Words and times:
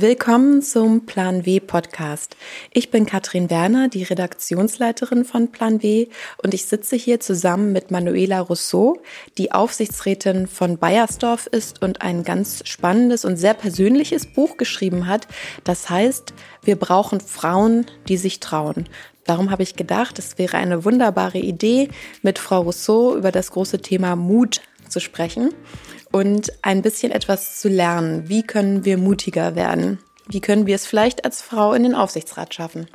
Willkommen 0.00 0.62
zum 0.62 1.04
Plan 1.04 1.44
W 1.44 1.60
Podcast. 1.60 2.34
Ich 2.72 2.90
bin 2.90 3.04
Katrin 3.04 3.50
Werner, 3.50 3.88
die 3.88 4.02
Redaktionsleiterin 4.02 5.26
von 5.26 5.52
Plan 5.52 5.82
W 5.82 6.08
und 6.42 6.54
ich 6.54 6.64
sitze 6.64 6.96
hier 6.96 7.20
zusammen 7.20 7.72
mit 7.72 7.90
Manuela 7.90 8.40
Rousseau, 8.40 9.02
die 9.36 9.52
Aufsichtsrätin 9.52 10.46
von 10.46 10.78
Bayersdorf 10.78 11.46
ist 11.48 11.82
und 11.82 12.00
ein 12.00 12.24
ganz 12.24 12.62
spannendes 12.64 13.26
und 13.26 13.36
sehr 13.36 13.52
persönliches 13.52 14.24
Buch 14.24 14.56
geschrieben 14.56 15.06
hat. 15.06 15.28
Das 15.64 15.90
heißt, 15.90 16.32
wir 16.62 16.76
brauchen 16.76 17.20
Frauen, 17.20 17.84
die 18.08 18.16
sich 18.16 18.40
trauen. 18.40 18.88
Darum 19.24 19.50
habe 19.50 19.64
ich 19.64 19.76
gedacht, 19.76 20.18
es 20.18 20.38
wäre 20.38 20.56
eine 20.56 20.86
wunderbare 20.86 21.38
Idee, 21.38 21.90
mit 22.22 22.38
Frau 22.38 22.62
Rousseau 22.62 23.16
über 23.16 23.32
das 23.32 23.50
große 23.50 23.82
Thema 23.82 24.16
Mut 24.16 24.62
zu 24.88 24.98
sprechen 24.98 25.50
und 26.12 26.52
ein 26.62 26.82
bisschen 26.82 27.12
etwas 27.12 27.60
zu 27.60 27.68
lernen. 27.68 28.28
Wie 28.28 28.42
können 28.42 28.84
wir 28.84 28.98
mutiger 28.98 29.54
werden? 29.54 29.98
Wie 30.32 30.40
können 30.40 30.66
wir 30.66 30.76
es 30.76 30.86
vielleicht 30.86 31.24
als 31.24 31.42
Frau 31.42 31.72
in 31.72 31.82
den 31.82 31.94
Aufsichtsrat 31.96 32.54
schaffen? 32.54 32.86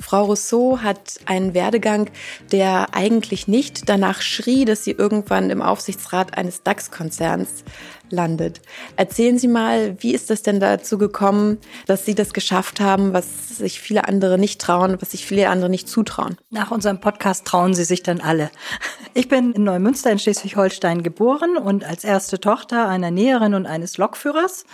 Frau 0.00 0.24
Rousseau 0.24 0.78
hat 0.78 1.20
einen 1.26 1.52
Werdegang, 1.52 2.08
der 2.50 2.94
eigentlich 2.94 3.46
nicht 3.46 3.90
danach 3.90 4.22
schrie, 4.22 4.64
dass 4.64 4.84
sie 4.84 4.92
irgendwann 4.92 5.50
im 5.50 5.60
Aufsichtsrat 5.60 6.38
eines 6.38 6.62
DAX-Konzerns 6.62 7.64
landet. 8.12 8.60
Erzählen 8.96 9.38
Sie 9.38 9.48
mal, 9.48 9.96
wie 10.00 10.14
ist 10.14 10.30
es 10.30 10.42
denn 10.42 10.60
dazu 10.60 10.98
gekommen, 10.98 11.58
dass 11.86 12.04
Sie 12.04 12.14
das 12.14 12.32
geschafft 12.32 12.80
haben, 12.80 13.12
was 13.12 13.58
sich 13.58 13.80
viele 13.80 14.06
andere 14.06 14.38
nicht 14.38 14.60
trauen, 14.60 14.96
was 15.00 15.12
sich 15.12 15.26
viele 15.26 15.48
andere 15.48 15.70
nicht 15.70 15.88
zutrauen? 15.88 16.36
Nach 16.50 16.70
unserem 16.70 17.00
Podcast 17.00 17.46
trauen 17.46 17.74
Sie 17.74 17.84
sich 17.84 18.02
dann 18.02 18.20
alle. 18.20 18.50
Ich 19.14 19.28
bin 19.28 19.52
in 19.52 19.64
Neumünster 19.64 20.10
in 20.10 20.18
Schleswig-Holstein 20.18 21.02
geboren 21.02 21.56
und 21.56 21.84
als 21.84 22.04
erste 22.04 22.38
Tochter 22.40 22.88
einer 22.88 23.10
Näherin 23.10 23.54
und 23.54 23.66
eines 23.66 23.98
Lokführers. 23.98 24.64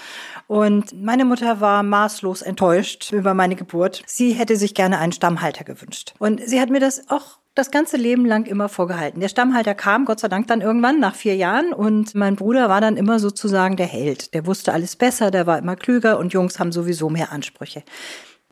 Und 0.47 0.93
meine 1.01 1.25
Mutter 1.25 1.61
war 1.61 1.83
maßlos 1.83 2.43
enttäuscht 2.43 3.13
über 3.13 3.35
meine 3.35 3.57
Geburt. 3.57 4.03
Sie 4.07 4.33
hätte 4.33 4.57
sich 4.57 4.75
gerne 4.75 4.99
einen 4.99 5.13
Stammhalter 5.13 5.65
gewünscht. 5.65 6.15
Und 6.19 6.41
sie 6.47 6.61
hat 6.61 6.71
mir 6.71 6.81
das 6.81 7.09
auch 7.09 7.39
das 7.55 7.71
ganze 7.71 7.97
Leben 7.97 8.27
lang 8.27 8.47
immer 8.47 8.69
vorgehalten. 8.69 9.21
Der 9.21 9.29
Stammhalter 9.29 9.75
kam, 9.75 10.05
Gott 10.05 10.21
sei 10.21 10.29
Dank, 10.29 10.49
dann 10.49 10.61
irgendwann 10.61 10.99
nach 10.99 11.15
vier 11.15 11.37
Jahren 11.37 11.73
und 11.73 12.15
mein 12.15 12.37
Bruder 12.37 12.69
war 12.69 12.81
dann 12.81 12.97
immer 12.97 13.19
sozusagen 13.19 13.77
der 13.77 13.87
Held. 13.87 14.35
Der 14.35 14.47
wusste 14.47 14.73
alles 14.73 14.97
besser, 14.97 15.31
der 15.31 15.47
war 15.47 15.59
immer 15.59 15.77
klüger 15.77 16.19
und 16.19 16.33
Jungs 16.33 16.59
haben 16.59 16.73
sowieso 16.73 17.11
mehr 17.11 17.31
Ansprüche. 17.31 17.85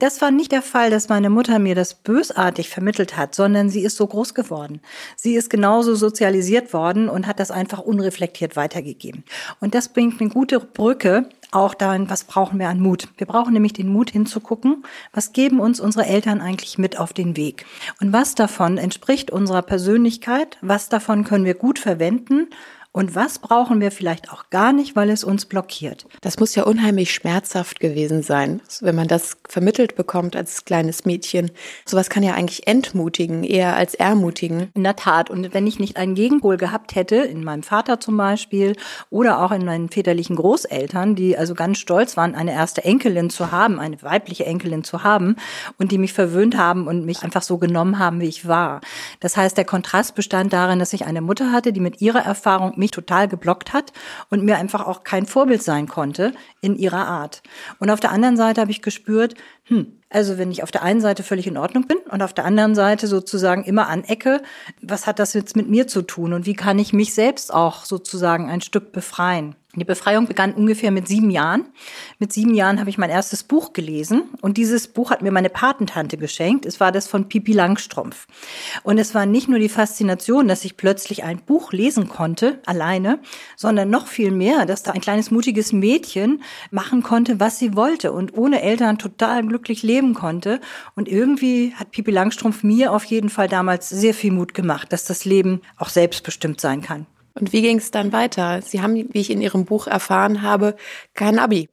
Das 0.03 0.21
war 0.21 0.33
nicht 0.33 0.51
der 0.51 0.63
Fall, 0.63 0.91
dass 0.91 1.09
meine 1.09 1.31
Mutter 1.31 1.61
mir 1.61 1.77
das 1.77 1.95
bösartig 1.95 2.69
vermittelt 2.69 3.17
hat, 3.17 3.37
sondern 3.37 3.71
sie 3.71 3.85
ist 3.85 3.97
so 3.97 4.05
groß 4.05 4.35
geworden. 4.35 4.81
Sie 5.15 5.37
ist 5.37 5.49
genauso 5.49 5.95
sozialisiert 5.95 6.73
worden 6.73 7.09
und 7.09 7.29
hat 7.29 7.39
das 7.39 7.53
einfach 7.53 7.79
unreflektiert 7.79 8.57
weitergegeben. 8.57 9.23
Und 9.61 9.77
das 9.77 9.91
bringt 9.91 10.21
eine 10.21 10.29
gute 10.29 10.59
Brücke 10.59 11.29
auch 11.53 11.75
darin, 11.75 12.11
was 12.11 12.25
brauchen 12.25 12.59
wir 12.59 12.69
an 12.69 12.81
Mut. 12.81 13.11
Wir 13.17 13.29
brauchen 13.29 13.53
nämlich 13.53 13.75
den 13.75 13.93
Mut 13.93 14.11
hinzugucken, 14.11 14.85
was 15.13 15.33
geben 15.33 15.61
uns 15.61 15.79
unsere 15.79 16.07
Eltern 16.07 16.41
eigentlich 16.41 16.79
mit 16.79 16.99
auf 16.99 17.13
den 17.13 17.37
Weg. 17.37 17.65
Und 18.01 18.13
was 18.13 18.35
davon 18.35 18.79
entspricht 18.79 19.31
unserer 19.31 19.63
Persönlichkeit, 19.63 20.59
was 20.63 20.89
davon 20.89 21.23
können 21.23 21.45
wir 21.45 21.55
gut 21.55 21.79
verwenden 21.79 22.49
und 22.93 23.15
was 23.15 23.39
brauchen 23.39 23.81
wir 23.81 23.91
vielleicht 23.91 24.31
auch 24.31 24.51
gar 24.51 24.75
nicht, 24.75 24.95
weil 24.95 25.09
es 25.09 25.25
uns 25.25 25.47
blockiert. 25.47 26.07
Das 26.21 26.39
muss 26.39 26.55
ja 26.55 26.65
unheimlich 26.65 27.15
schmerzhaft 27.15 27.81
gewesen 27.81 28.23
sein, 28.23 28.61
wenn 28.83 28.95
man 28.95 29.09
das 29.09 29.39
vermittelt 29.49 29.97
bekommt 29.97 30.37
als 30.37 30.67
kleines 30.67 31.07
Mädchen. 31.07 31.51
Sowas 31.87 32.11
kann 32.11 32.23
ja 32.23 32.35
eigentlich 32.35 32.67
entmutigen, 32.67 33.45
eher 33.45 33.77
als 33.77 33.95
ermutigen. 33.95 34.71
In 34.75 34.85
der 34.85 34.97
Tat. 34.97 35.31
Und 35.31 35.55
wenn 35.55 35.67
ich 35.67 35.79
nicht 35.79 35.97
einen 35.97 36.15
Gegenpol 36.15 36.59
gehabt 36.59 36.95
hätte, 36.95 37.17
in 37.17 37.43
meinem 37.45 37.63
Vater 37.63 37.99
zum 37.99 38.19
Beispiel, 38.19 38.77
oder 39.09 39.43
auch 39.43 39.53
in 39.53 39.65
meinen 39.65 39.89
väterlichen 39.89 40.37
Großeltern, 40.37 41.15
die 41.15 41.39
also 41.39 41.55
ganz 41.55 41.79
stolz 41.79 42.19
waren, 42.19 42.35
eine 42.35 42.53
erste 42.53 42.85
Enkelin 42.85 43.31
zu 43.31 43.51
haben, 43.51 43.81
eine 43.81 44.03
weibliche 44.03 44.45
Enkelin 44.45 44.85
zu 44.85 45.03
haben, 45.03 45.37
und 45.79 45.93
die 45.93 45.99
mich 45.99 46.13
verwöhnt 46.13 46.59
haben 46.59 46.87
und 46.87 47.07
mich 47.07 47.23
einfach 47.23 47.43
so 47.43 47.57
genommen 47.57 47.99
haben, 47.99 48.21
wie 48.21 48.29
ich 48.29 48.47
war. 48.47 48.83
Das 49.21 49.39
heißt, 49.39 49.57
der 49.57 49.65
Kontrast 49.65 50.15
bestand 50.15 50.53
darin, 50.53 50.79
dass 50.79 50.93
ich 50.93 51.07
eine 51.07 51.23
Mutter 51.23 51.53
hatte, 51.53 51.73
die 51.73 51.81
mit 51.81 52.03
ihrer 52.03 52.21
Erfahrung 52.21 52.82
mich 52.83 52.91
total 52.91 53.29
geblockt 53.29 53.73
hat 53.73 53.93
und 54.29 54.45
mir 54.45 54.57
einfach 54.57 54.87
auch 54.87 55.05
kein 55.05 55.25
Vorbild 55.25 55.63
sein 55.63 55.89
konnte 55.89 56.33
in 56.61 56.77
ihrer 56.77 57.07
Art. 57.07 57.43
Und 57.79 57.89
auf 57.89 58.01
der 58.01 58.13
anderen 58.13 58.37
Seite 58.37 58.61
habe 58.61 58.71
ich 58.71 58.83
gespürt, 58.83 59.35
hm, 59.65 59.99
also 60.11 60.37
wenn 60.37 60.51
ich 60.51 60.63
auf 60.63 60.71
der 60.71 60.83
einen 60.83 61.01
Seite 61.01 61.23
völlig 61.23 61.47
in 61.47 61.57
Ordnung 61.57 61.87
bin 61.87 61.99
und 62.11 62.21
auf 62.21 62.35
der 62.35 62.45
anderen 62.45 62.75
Seite 62.75 63.07
sozusagen 63.07 63.65
immer 63.65 63.89
anecke, 63.89 64.43
was 64.83 65.07
hat 65.07 65.19
das 65.19 65.33
jetzt 65.33 65.57
mit 65.57 65.69
mir 65.69 65.87
zu 65.87 66.03
tun 66.03 66.33
und 66.33 66.45
wie 66.45 66.55
kann 66.55 66.79
ich 66.79 66.93
mich 66.93 67.15
selbst 67.15 67.55
auch 67.55 67.85
sozusagen 67.85 68.51
ein 68.51 68.61
Stück 68.61 68.93
befreien? 68.93 69.57
Die 69.75 69.85
Befreiung 69.87 70.27
begann 70.27 70.53
ungefähr 70.53 70.91
mit 70.91 71.09
sieben 71.09 71.31
Jahren. 71.31 71.65
Mit 72.19 72.31
sieben 72.31 72.53
Jahren 72.53 72.79
habe 72.79 72.91
ich 72.91 72.99
mein 72.99 73.09
erstes 73.09 73.43
Buch 73.43 73.73
gelesen 73.73 74.25
und 74.43 74.59
dieses 74.59 74.87
Buch 74.87 75.11
hat 75.11 75.23
mir 75.23 75.33
meine 75.33 75.49
Patentante 75.49 76.19
geschenkt. 76.19 76.67
Es 76.67 76.79
war 76.79 76.93
das 76.93 77.09
von 77.09 77.31
Pipi 77.31 77.55
Langstrumpf. 77.55 78.27
Und 78.83 78.99
es 78.99 79.15
war 79.15 79.25
nicht 79.25 79.49
nur 79.49 79.59
die 79.59 79.71
Faszination, 79.71 80.47
dass 80.47 80.67
ich 80.67 80.77
plötzlich 80.77 81.25
ein 81.25 81.39
Buch 81.39 81.73
lesen 81.73 82.11
konnte, 82.11 82.61
alleine, 82.67 83.19
sondern 83.57 83.89
noch 83.89 84.09
viel 84.09 84.31
mehr, 84.31 84.67
dass 84.67 84.83
da 84.83 84.91
ein 84.91 85.01
kleines 85.01 85.31
mutiges 85.31 85.73
Mädchen 85.73 86.43
machen 86.71 87.03
konnte, 87.03 87.41
was 87.41 87.59
sie 87.59 87.75
wollte 87.75 88.13
und 88.13 88.37
ohne 88.37 88.61
Eltern 88.61 88.99
total 88.99 89.43
glücklich 89.47 89.83
leben 89.83 90.13
konnte. 90.13 90.61
Und 90.97 91.09
irgendwie 91.09 91.73
hat 91.77 91.93
Pipi 91.93 92.11
Langstrumpf 92.11 92.63
mir 92.63 92.93
auf 92.93 93.05
jeden 93.05 93.31
Fall 93.31 93.49
damals 93.49 93.89
sehr 93.89 94.13
viel 94.13 94.33
Mut 94.33 94.53
gemacht, 94.53 94.93
dass 94.93 95.05
das 95.05 95.25
Leben 95.25 95.63
auch 95.79 95.89
selbstbestimmt 95.89 96.61
sein 96.61 96.83
kann. 96.83 97.07
Und 97.35 97.53
wie 97.53 97.63
ging 97.63 97.79
es 97.79 97.91
dann 97.91 98.13
weiter? 98.13 98.61
Sie 98.63 98.83
haben, 98.83 98.95
wie 98.95 99.21
ich 99.21 99.31
in 99.31 99.41
Ihrem 99.41 99.65
Buch 99.65 99.87
erfahren 99.87 100.43
habe, 100.43 100.77
kein 101.15 101.39
Abi. 101.39 101.69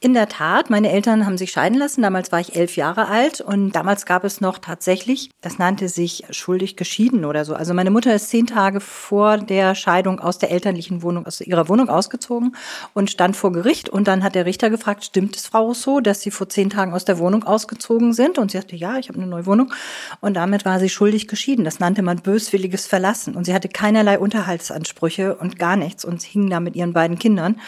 In 0.00 0.14
der 0.14 0.28
Tat, 0.28 0.70
meine 0.70 0.90
Eltern 0.90 1.26
haben 1.26 1.38
sich 1.38 1.52
scheiden 1.52 1.78
lassen. 1.78 2.02
Damals 2.02 2.32
war 2.32 2.40
ich 2.40 2.56
elf 2.56 2.76
Jahre 2.76 3.08
alt 3.08 3.40
und 3.40 3.72
damals 3.72 4.06
gab 4.06 4.24
es 4.24 4.40
noch 4.40 4.58
tatsächlich, 4.58 5.30
das 5.40 5.58
nannte 5.58 5.88
sich 5.88 6.24
schuldig 6.30 6.76
geschieden 6.76 7.24
oder 7.24 7.44
so. 7.44 7.54
Also 7.54 7.74
meine 7.74 7.90
Mutter 7.90 8.14
ist 8.14 8.28
zehn 8.28 8.46
Tage 8.46 8.80
vor 8.80 9.38
der 9.38 9.74
Scheidung 9.74 10.20
aus 10.20 10.38
der 10.38 10.50
elterlichen 10.50 11.02
Wohnung, 11.02 11.26
aus 11.26 11.40
ihrer 11.40 11.68
Wohnung 11.68 11.88
ausgezogen 11.88 12.56
und 12.94 13.10
stand 13.10 13.36
vor 13.36 13.52
Gericht. 13.52 13.88
Und 13.88 14.06
dann 14.06 14.22
hat 14.22 14.34
der 14.34 14.46
Richter 14.46 14.70
gefragt, 14.70 15.04
stimmt 15.04 15.36
es, 15.36 15.46
Frau 15.46 15.66
Rousseau, 15.66 16.00
dass 16.00 16.20
Sie 16.20 16.30
vor 16.30 16.48
zehn 16.48 16.70
Tagen 16.70 16.92
aus 16.92 17.04
der 17.04 17.18
Wohnung 17.18 17.44
ausgezogen 17.44 18.12
sind? 18.12 18.38
Und 18.38 18.50
sie 18.50 18.58
sagte, 18.58 18.76
ja, 18.76 18.98
ich 18.98 19.08
habe 19.08 19.18
eine 19.18 19.26
neue 19.26 19.46
Wohnung. 19.46 19.72
Und 20.20 20.34
damit 20.34 20.64
war 20.64 20.78
sie 20.78 20.88
schuldig 20.88 21.28
geschieden. 21.28 21.64
Das 21.64 21.80
nannte 21.80 22.02
man 22.02 22.18
böswilliges 22.18 22.86
Verlassen. 22.86 23.34
Und 23.34 23.44
sie 23.44 23.54
hatte 23.54 23.68
keinerlei 23.68 24.18
Unterhaltsansprüche. 24.18 24.89
Ansprüche 24.90 25.36
und 25.36 25.58
gar 25.58 25.76
nichts 25.76 26.04
und 26.04 26.20
hing 26.22 26.50
da 26.50 26.58
mit 26.58 26.74
ihren 26.74 26.92
beiden 26.92 27.18
Kindern. 27.18 27.60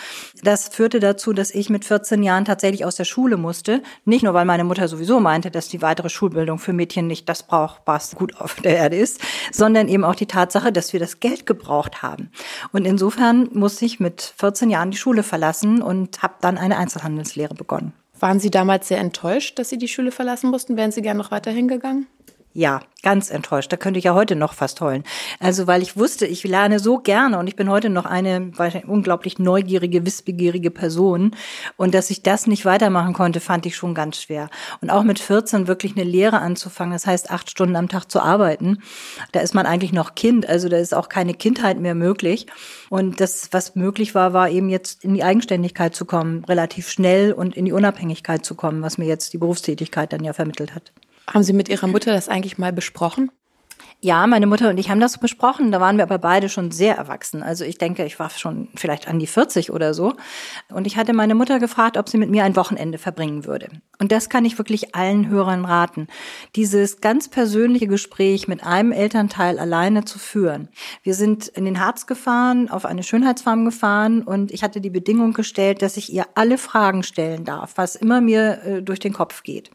Das 0.43 0.69
führte 0.69 0.99
dazu, 0.99 1.33
dass 1.33 1.53
ich 1.53 1.71
mit 1.71 1.85
14 1.85 2.23
Jahren 2.23 2.45
tatsächlich 2.45 2.85
aus 2.85 2.97
der 2.97 3.05
Schule 3.05 3.37
musste. 3.37 3.81
Nicht 4.05 4.25
nur, 4.25 4.35
weil 4.35 4.45
meine 4.45 4.65
Mutter 4.65 4.89
sowieso 4.89 5.21
meinte, 5.21 5.53
dass 5.53 5.69
die 5.69 5.83
weitere 5.83 6.09
Schulbildung 6.09 6.59
für 6.59 6.73
Mädchen 6.73 7.07
nicht 7.07 7.29
das 7.29 7.45
braucht, 7.45 7.83
was 7.87 8.17
gut 8.17 8.37
auf 8.41 8.57
der 8.57 8.77
Erde 8.77 8.97
ist, 8.97 9.21
sondern 9.53 9.89
eben 9.89 10.05
auch 10.05 10.17
die 10.17 10.27
Tatsache, 10.27 10.73
dass 10.73 10.93
wir 10.93 10.99
das 10.99 11.21
Geld 11.21 11.47
gebraucht 11.47 12.03
haben. 12.03 12.31
Und 12.73 12.87
insofern 12.87 13.49
musste 13.53 13.85
ich 13.85 14.01
mit 14.01 14.35
14 14.39 14.71
Jahren 14.71 14.91
die 14.91 14.97
Schule 14.97 15.23
verlassen 15.23 15.81
und 15.81 16.23
habe 16.23 16.35
dann 16.41 16.59
eine 16.59 16.77
Einzelhandelslehre 16.77 17.55
begonnen. 17.55 17.93
Waren 18.19 18.41
Sie 18.41 18.51
damals 18.51 18.89
sehr 18.89 18.99
enttäuscht, 18.99 19.59
dass 19.59 19.69
Sie 19.69 19.79
die 19.79 19.89
Schule 19.89 20.11
verlassen 20.11 20.51
mussten? 20.51 20.77
Wären 20.77 20.93
Sie 20.93 21.03
gern 21.03 21.17
noch 21.17 21.31
weiterhin 21.31 21.69
gegangen? 21.69 22.07
Ja, 22.55 22.81
ganz 23.03 23.31
enttäuscht. 23.31 23.73
Da 23.73 23.79
könnte 23.79 23.99
ich 23.99 24.05
ja 24.05 24.13
heute 24.13 24.37
noch 24.37 24.53
fast 24.53 24.83
heulen. 24.83 25.05
Also, 25.41 25.67
weil 25.67 25.81
ich 25.81 25.97
wusste, 25.97 26.27
ich 26.27 26.45
lerne 26.45 26.81
so 26.81 26.99
gerne 26.99 27.39
und 27.39 27.47
ich 27.47 27.57
bin 27.57 27.71
heute 27.71 27.89
noch 27.89 28.05
eine 28.05 28.53
unglaublich 28.87 29.39
neugierige, 29.39 30.05
wissbegierige 30.05 30.71
Person. 30.71 31.35
Und 31.79 31.95
dass 31.95 32.11
ich 32.11 32.23
das 32.23 32.47
nicht 32.47 32.67
weitermachen 32.67 33.15
konnte, 33.15 33.41
fand 33.41 33.65
ich 33.65 33.75
schon 33.75 33.95
ganz 33.95 34.21
schwer. 34.21 34.51
Und 34.83 34.91
auch 34.91 35.03
mit 35.03 35.19
14 35.19 35.67
wirklich 35.67 35.97
eine 35.97 36.05
Lehre 36.05 36.41
anzufangen, 36.41 36.93
das 36.93 37.07
heißt 37.07 37.31
acht 37.31 37.51
Stunden 37.51 37.75
am 37.75 37.89
Tag 37.89 38.11
zu 38.11 38.21
arbeiten, 38.21 38.83
da 39.33 39.41
ist 39.41 39.55
man 39.55 39.65
eigentlich 39.65 39.95
noch 39.95 40.15
Kind. 40.15 40.47
Also, 40.47 40.69
da 40.69 40.77
ist 40.77 40.95
auch 40.95 41.09
keine 41.09 41.33
Kindheit 41.33 41.81
mehr 41.81 41.95
möglich. 41.95 42.47
Und 42.91 43.21
das, 43.21 43.49
was 43.53 43.77
möglich 43.77 44.15
war, 44.15 44.35
war 44.35 44.51
eben 44.51 44.69
jetzt 44.69 45.05
in 45.05 45.15
die 45.15 45.25
Eigenständigkeit 45.25 45.95
zu 45.95 46.05
kommen, 46.05 46.45
relativ 46.45 46.91
schnell 46.91 47.33
und 47.33 47.57
in 47.57 47.65
die 47.65 47.73
Unabhängigkeit 47.73 48.45
zu 48.45 48.55
kommen, 48.55 48.83
was 48.83 48.99
mir 48.99 49.07
jetzt 49.07 49.33
die 49.33 49.39
Berufstätigkeit 49.39 50.13
dann 50.13 50.23
ja 50.23 50.35
vermittelt 50.35 50.75
hat. 50.75 50.93
Haben 51.27 51.45
Sie 51.45 51.53
mit 51.53 51.69
Ihrer 51.69 51.87
Mutter 51.87 52.13
das 52.13 52.29
eigentlich 52.29 52.59
mal 52.59 52.73
besprochen? 52.73 53.31
Ja, 54.05 54.27
meine 54.27 54.49
Mutter 54.49 54.69
und 54.69 54.79
ich 54.79 54.91
haben 54.91 54.99
das 54.99 55.17
besprochen. 55.19 55.71
Da 55.71 55.81
waren 55.81 55.97
wir 55.97 56.03
aber 56.03 56.19
beide 56.19 56.49
schon 56.49 56.73
sehr 56.73 56.97
erwachsen. 56.97 57.41
Also 57.41 57.65
ich 57.65 57.79
denke, 57.79 58.05
ich 58.05 58.19
war 58.19 58.31
schon 58.31 58.67
vielleicht 58.75 59.07
an 59.07 59.21
die 59.21 59.29
40 59.29 59.71
oder 59.71 59.95
so. 59.95 60.15
Und 60.73 60.89
ich 60.89 60.97
hatte 60.97 61.13
meine 61.13 61.37
Mutter 61.37 61.61
gefragt, 61.61 61.97
ob 61.97 62.09
sie 62.09 62.19
mit 62.19 62.29
mir 62.29 62.43
ein 62.43 62.57
Wochenende 62.57 62.99
verbringen 62.99 63.45
würde. 63.45 63.69
Und 64.01 64.11
das 64.11 64.29
kann 64.29 64.45
ich 64.45 64.59
wirklich 64.59 64.97
allen 64.97 65.29
Hörern 65.29 65.65
raten. 65.65 66.09
Dieses 66.57 67.01
ganz 67.01 67.29
persönliche 67.29 67.87
Gespräch 67.87 68.49
mit 68.49 68.65
einem 68.65 68.91
Elternteil 68.91 69.61
alleine 69.61 70.05
zu 70.05 70.19
führen. 70.19 70.69
Wir 71.05 71.15
sind 71.15 71.47
in 71.47 71.65
den 71.65 71.79
Harz 71.79 72.09
gefahren, 72.09 72.69
auf 72.69 72.85
eine 72.85 73.05
Schönheitsfarm 73.05 73.65
gefahren 73.65 74.23
und 74.23 74.51
ich 74.51 74.65
hatte 74.65 74.81
die 74.81 74.91
Bedingung 74.91 75.33
gestellt, 75.33 75.81
dass 75.81 75.97
ich 75.97 76.13
ihr 76.13 76.27
alle 76.35 76.59
Fragen 76.59 77.05
stellen 77.05 77.45
darf, 77.45 77.75
was 77.77 77.95
immer 77.95 78.21
mir 78.21 78.65
äh, 78.65 78.83
durch 78.83 78.99
den 78.99 79.13
Kopf 79.13 79.45
geht. 79.45 79.71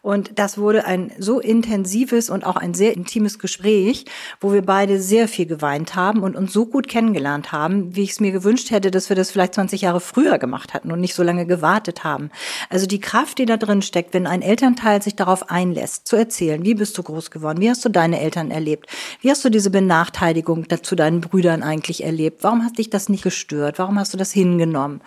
Und 0.00 0.38
das 0.38 0.56
wurde 0.56 0.86
ein 0.86 1.12
so 1.18 1.38
intensives 1.38 2.30
und 2.30 2.46
auch 2.46 2.56
ein 2.56 2.72
sehr 2.72 2.96
intimes 2.96 3.38
Gespräch 3.38 3.57
Gespräch, 3.58 4.04
wo 4.40 4.52
wir 4.52 4.62
beide 4.62 5.00
sehr 5.00 5.26
viel 5.26 5.46
geweint 5.46 5.96
haben 5.96 6.22
und 6.22 6.36
uns 6.36 6.52
so 6.52 6.66
gut 6.66 6.86
kennengelernt 6.86 7.50
haben, 7.50 7.96
wie 7.96 8.04
ich 8.04 8.10
es 8.10 8.20
mir 8.20 8.30
gewünscht 8.30 8.70
hätte, 8.70 8.92
dass 8.92 9.08
wir 9.08 9.16
das 9.16 9.32
vielleicht 9.32 9.54
20 9.54 9.82
Jahre 9.82 10.00
früher 10.00 10.38
gemacht 10.38 10.74
hatten 10.74 10.92
und 10.92 11.00
nicht 11.00 11.14
so 11.14 11.24
lange 11.24 11.44
gewartet 11.44 12.04
haben. 12.04 12.30
Also 12.70 12.86
die 12.86 13.00
Kraft, 13.00 13.38
die 13.38 13.46
da 13.46 13.56
drin 13.56 13.82
steckt, 13.82 14.14
wenn 14.14 14.28
ein 14.28 14.42
Elternteil 14.42 15.02
sich 15.02 15.16
darauf 15.16 15.50
einlässt, 15.50 16.06
zu 16.06 16.14
erzählen, 16.14 16.64
wie 16.64 16.74
bist 16.74 16.96
du 16.98 17.02
groß 17.02 17.32
geworden, 17.32 17.60
wie 17.60 17.68
hast 17.68 17.84
du 17.84 17.88
deine 17.88 18.20
Eltern 18.20 18.52
erlebt, 18.52 18.88
wie 19.22 19.30
hast 19.30 19.44
du 19.44 19.50
diese 19.50 19.70
Benachteiligung 19.70 20.66
zu 20.82 20.94
deinen 20.94 21.20
Brüdern 21.20 21.64
eigentlich 21.64 22.04
erlebt, 22.04 22.44
warum 22.44 22.64
hat 22.64 22.78
dich 22.78 22.90
das 22.90 23.08
nicht 23.08 23.24
gestört, 23.24 23.80
warum 23.80 23.98
hast 23.98 24.14
du 24.14 24.18
das 24.18 24.30
hingenommen, 24.30 25.00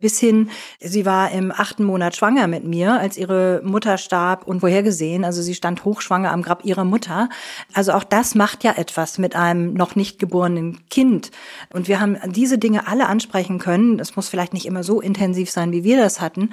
bis 0.00 0.18
hin, 0.18 0.48
sie 0.80 1.04
war 1.04 1.30
im 1.30 1.52
achten 1.54 1.84
Monat 1.84 2.16
schwanger 2.16 2.46
mit 2.46 2.64
mir, 2.64 2.98
als 2.98 3.18
ihre 3.18 3.60
Mutter 3.64 3.98
starb 3.98 4.46
und 4.46 4.60
vorhergesehen, 4.60 5.24
also 5.24 5.42
sie 5.42 5.54
stand 5.54 5.84
hochschwanger 5.84 6.32
am 6.32 6.42
Grab 6.42 6.64
ihrer 6.64 6.84
Mutter. 6.84 7.28
Also 7.74 7.97
auch 7.98 8.04
das 8.04 8.36
macht 8.36 8.62
ja 8.62 8.74
etwas 8.76 9.18
mit 9.18 9.34
einem 9.34 9.74
noch 9.74 9.96
nicht 9.96 10.20
geborenen 10.20 10.88
Kind. 10.88 11.32
Und 11.72 11.88
wir 11.88 11.98
haben 11.98 12.16
diese 12.26 12.58
Dinge 12.58 12.86
alle 12.86 13.06
ansprechen 13.06 13.58
können. 13.58 13.98
Es 13.98 14.14
muss 14.14 14.28
vielleicht 14.28 14.54
nicht 14.54 14.66
immer 14.66 14.84
so 14.84 15.00
intensiv 15.00 15.50
sein, 15.50 15.72
wie 15.72 15.82
wir 15.82 15.96
das 15.96 16.20
hatten, 16.20 16.50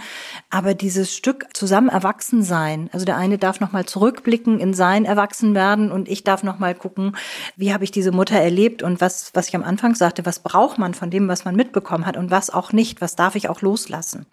aber 0.50 0.74
dieses 0.74 1.16
Stück 1.16 1.46
zusammen 1.54 1.90
erwachsen 1.90 2.42
sein. 2.42 2.90
Also 2.94 3.06
der 3.06 3.18
eine 3.18 3.38
darf 3.38 3.60
noch 3.60 3.72
mal 3.72 3.86
zurückblicken 3.86 4.60
in 4.60 4.74
sein 4.74 5.06
Erwachsenwerden 5.06 5.92
und 5.92 6.10
ich 6.10 6.24
darf 6.24 6.42
noch 6.42 6.58
mal 6.58 6.74
gucken, 6.74 7.16
wie 7.56 7.74
habe 7.74 7.84
ich 7.84 7.92
diese 7.92 8.12
Mutter 8.12 8.40
erlebt 8.40 8.82
und 8.82 9.00
was 9.00 9.30
was 9.36 9.48
ich 9.50 9.56
am 9.56 9.64
Anfang 9.64 9.94
sagte, 9.94 10.26
was 10.26 10.40
braucht 10.40 10.80
man 10.80 10.96
von 10.96 11.12
dem, 11.12 11.28
was 11.28 11.46
man 11.46 11.56
mitbekommen 11.56 12.08
hat 12.08 12.18
und 12.18 12.32
was 12.32 12.50
auch 12.50 12.74
nicht, 12.74 13.02
was 13.02 13.16
darf 13.16 13.36
ich 13.36 13.50
auch 13.50 13.62
loslassen. 13.62 14.26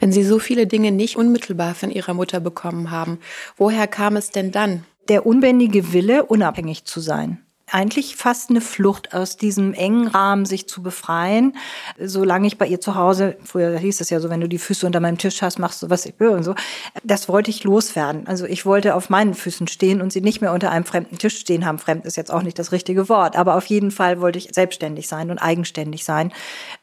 Wenn 0.00 0.10
Sie 0.10 0.24
so 0.24 0.40
viele 0.40 0.66
Dinge 0.66 0.90
nicht 0.90 1.16
unmittelbar 1.16 1.74
von 1.74 1.90
Ihrer 1.90 2.14
Mutter 2.14 2.40
bekommen 2.40 2.90
haben, 2.90 3.18
woher 3.56 3.86
kam 3.86 4.16
es 4.16 4.30
denn 4.30 4.50
dann? 4.50 4.84
Der 5.08 5.26
unbändige 5.26 5.92
Wille, 5.92 6.24
unabhängig 6.24 6.84
zu 6.84 7.00
sein 7.00 7.46
eigentlich 7.72 8.14
fast 8.14 8.50
eine 8.50 8.60
Flucht 8.60 9.12
aus 9.12 9.36
diesem 9.36 9.74
engen 9.74 10.06
Rahmen, 10.06 10.46
sich 10.46 10.68
zu 10.68 10.82
befreien. 10.82 11.56
Solange 11.98 12.46
ich 12.46 12.58
bei 12.58 12.66
ihr 12.66 12.80
zu 12.80 12.94
Hause, 12.94 13.36
früher 13.42 13.76
hieß 13.76 14.00
es 14.00 14.10
ja 14.10 14.20
so, 14.20 14.30
wenn 14.30 14.40
du 14.40 14.48
die 14.48 14.58
Füße 14.58 14.86
unter 14.86 15.00
meinem 15.00 15.18
Tisch 15.18 15.42
hast, 15.42 15.58
machst 15.58 15.82
du, 15.82 15.90
was 15.90 16.06
ich 16.06 16.14
will 16.18 16.28
und 16.28 16.44
so. 16.44 16.54
Das 17.02 17.28
wollte 17.28 17.50
ich 17.50 17.64
loswerden. 17.64 18.28
Also 18.28 18.46
ich 18.46 18.66
wollte 18.66 18.94
auf 18.94 19.10
meinen 19.10 19.34
Füßen 19.34 19.66
stehen 19.66 20.00
und 20.00 20.12
sie 20.12 20.20
nicht 20.20 20.40
mehr 20.40 20.52
unter 20.52 20.70
einem 20.70 20.84
fremden 20.84 21.18
Tisch 21.18 21.38
stehen 21.38 21.66
haben. 21.66 21.78
Fremd 21.78 22.06
ist 22.06 22.16
jetzt 22.16 22.32
auch 22.32 22.42
nicht 22.42 22.58
das 22.58 22.70
richtige 22.70 23.08
Wort, 23.08 23.36
aber 23.36 23.56
auf 23.56 23.66
jeden 23.66 23.90
Fall 23.90 24.20
wollte 24.20 24.38
ich 24.38 24.50
selbstständig 24.52 25.08
sein 25.08 25.30
und 25.32 25.38
eigenständig 25.38 26.04
sein. 26.04 26.32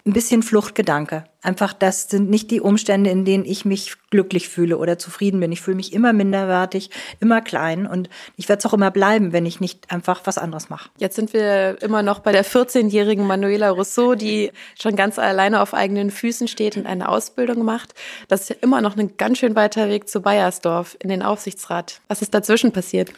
Ein 0.05 0.11
bisschen 0.11 0.43
Fluchtgedanke. 0.43 1.23
Einfach, 1.41 1.71
das 1.71 2.09
sind 2.09 2.29
nicht 2.29 2.51
die 2.51 2.59
Umstände, 2.59 3.09
in 3.09 3.23
denen 3.23 3.45
ich 3.45 3.63
mich 3.63 3.95
glücklich 4.09 4.49
fühle 4.49 4.77
oder 4.77 4.99
zufrieden 4.99 5.39
bin. 5.39 5.53
Ich 5.53 5.61
fühle 5.61 5.77
mich 5.77 5.93
immer 5.93 6.11
minderwertig, 6.11 6.89
immer 7.21 7.39
klein 7.39 7.87
und 7.87 8.09
ich 8.35 8.49
werde 8.49 8.59
es 8.59 8.65
auch 8.65 8.73
immer 8.73 8.91
bleiben, 8.91 9.31
wenn 9.31 9.45
ich 9.45 9.61
nicht 9.61 9.91
einfach 9.91 10.19
was 10.25 10.37
anderes 10.37 10.69
mache. 10.69 10.89
Jetzt 10.97 11.15
sind 11.15 11.31
wir 11.31 11.81
immer 11.81 12.03
noch 12.03 12.19
bei 12.19 12.33
der 12.33 12.43
14-jährigen 12.43 13.25
Manuela 13.25 13.69
Rousseau, 13.69 14.15
die 14.15 14.51
schon 14.77 14.97
ganz 14.97 15.17
alleine 15.19 15.61
auf 15.61 15.73
eigenen 15.73 16.11
Füßen 16.11 16.49
steht 16.49 16.75
und 16.75 16.85
eine 16.85 17.07
Ausbildung 17.07 17.63
macht. 17.63 17.93
Das 18.27 18.41
ist 18.41 18.49
ja 18.49 18.55
immer 18.59 18.81
noch 18.81 18.97
ein 18.97 19.15
ganz 19.15 19.37
schön 19.37 19.55
weiter 19.55 19.87
Weg 19.87 20.09
zu 20.09 20.21
Bayersdorf 20.21 20.97
in 20.99 21.07
den 21.07 21.23
Aufsichtsrat. 21.23 22.01
Was 22.09 22.21
ist 22.21 22.33
dazwischen 22.33 22.73
passiert? 22.73 23.13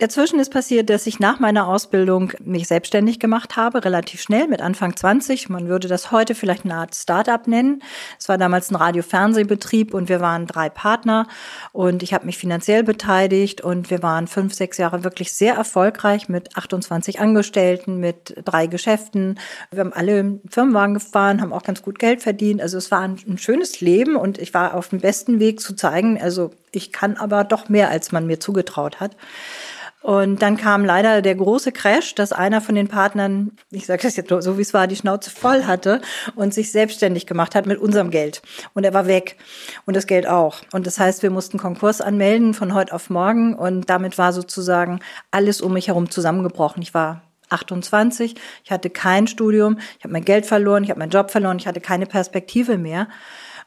Dazwischen 0.00 0.40
ist 0.40 0.50
passiert, 0.50 0.88
dass 0.88 1.06
ich 1.06 1.20
nach 1.20 1.40
meiner 1.40 1.68
Ausbildung 1.68 2.32
mich 2.42 2.68
selbstständig 2.68 3.20
gemacht 3.20 3.56
habe, 3.56 3.84
relativ 3.84 4.22
schnell 4.22 4.48
mit 4.48 4.62
Anfang 4.62 4.96
20. 4.96 5.50
Man 5.50 5.68
würde 5.68 5.88
das 5.88 6.10
heute 6.10 6.34
vielleicht 6.34 6.64
eine 6.64 6.76
Art 6.76 6.94
Start-up 6.94 7.46
nennen. 7.46 7.82
Es 8.18 8.26
war 8.26 8.38
damals 8.38 8.70
ein 8.70 8.76
Radio-Fernsehbetrieb 8.76 9.92
und 9.92 10.08
wir 10.08 10.20
waren 10.20 10.46
drei 10.46 10.70
Partner 10.70 11.26
und 11.72 12.02
ich 12.02 12.14
habe 12.14 12.24
mich 12.24 12.38
finanziell 12.38 12.82
beteiligt 12.82 13.60
und 13.60 13.90
wir 13.90 14.02
waren 14.02 14.26
fünf, 14.26 14.54
sechs 14.54 14.78
Jahre 14.78 15.04
wirklich 15.04 15.34
sehr 15.34 15.56
erfolgreich 15.56 16.30
mit 16.30 16.56
28 16.56 17.20
Angestellten, 17.20 17.98
mit 17.98 18.36
drei 18.42 18.68
Geschäften. 18.68 19.38
Wir 19.70 19.80
haben 19.80 19.92
alle 19.92 20.40
Firmenwagen 20.48 20.94
gefahren, 20.94 21.42
haben 21.42 21.52
auch 21.52 21.62
ganz 21.62 21.82
gut 21.82 21.98
Geld 21.98 22.22
verdient. 22.22 22.62
Also 22.62 22.78
es 22.78 22.90
war 22.90 23.00
ein, 23.00 23.18
ein 23.28 23.36
schönes 23.36 23.82
Leben 23.82 24.16
und 24.16 24.38
ich 24.38 24.54
war 24.54 24.72
auf 24.72 24.88
dem 24.88 25.00
besten 25.00 25.40
Weg 25.40 25.60
zu 25.60 25.76
zeigen, 25.76 26.18
also 26.18 26.52
ich 26.72 26.90
kann 26.90 27.18
aber 27.18 27.44
doch 27.44 27.68
mehr, 27.68 27.90
als 27.90 28.12
man 28.12 28.26
mir 28.26 28.40
zugetraut 28.40 28.98
hat. 28.98 29.14
Und 30.02 30.40
dann 30.40 30.56
kam 30.56 30.84
leider 30.84 31.20
der 31.20 31.34
große 31.34 31.72
Crash, 31.72 32.14
dass 32.14 32.32
einer 32.32 32.62
von 32.62 32.74
den 32.74 32.88
Partnern, 32.88 33.52
ich 33.70 33.84
sage 33.84 34.02
das 34.02 34.16
jetzt 34.16 34.30
so 34.30 34.56
wie 34.56 34.62
es 34.62 34.72
war, 34.72 34.86
die 34.86 34.96
Schnauze 34.96 35.30
voll 35.30 35.64
hatte 35.64 36.00
und 36.34 36.54
sich 36.54 36.72
selbstständig 36.72 37.26
gemacht 37.26 37.54
hat 37.54 37.66
mit 37.66 37.78
unserem 37.78 38.10
Geld. 38.10 38.40
Und 38.72 38.84
er 38.84 38.94
war 38.94 39.06
weg 39.06 39.36
und 39.84 39.94
das 39.94 40.06
Geld 40.06 40.26
auch. 40.26 40.62
Und 40.72 40.86
das 40.86 40.98
heißt, 40.98 41.22
wir 41.22 41.30
mussten 41.30 41.58
Konkurs 41.58 42.00
anmelden 42.00 42.54
von 42.54 42.72
heute 42.72 42.94
auf 42.94 43.10
morgen 43.10 43.54
und 43.54 43.90
damit 43.90 44.16
war 44.16 44.32
sozusagen 44.32 45.00
alles 45.30 45.60
um 45.60 45.74
mich 45.74 45.88
herum 45.88 46.10
zusammengebrochen. 46.10 46.82
Ich 46.82 46.94
war 46.94 47.20
28, 47.50 48.36
ich 48.64 48.70
hatte 48.70 48.88
kein 48.88 49.26
Studium, 49.26 49.78
ich 49.98 50.04
habe 50.04 50.12
mein 50.12 50.24
Geld 50.24 50.46
verloren, 50.46 50.82
ich 50.82 50.90
habe 50.90 51.00
meinen 51.00 51.10
Job 51.10 51.30
verloren, 51.30 51.58
ich 51.58 51.66
hatte 51.66 51.80
keine 51.80 52.06
Perspektive 52.06 52.78
mehr. 52.78 53.08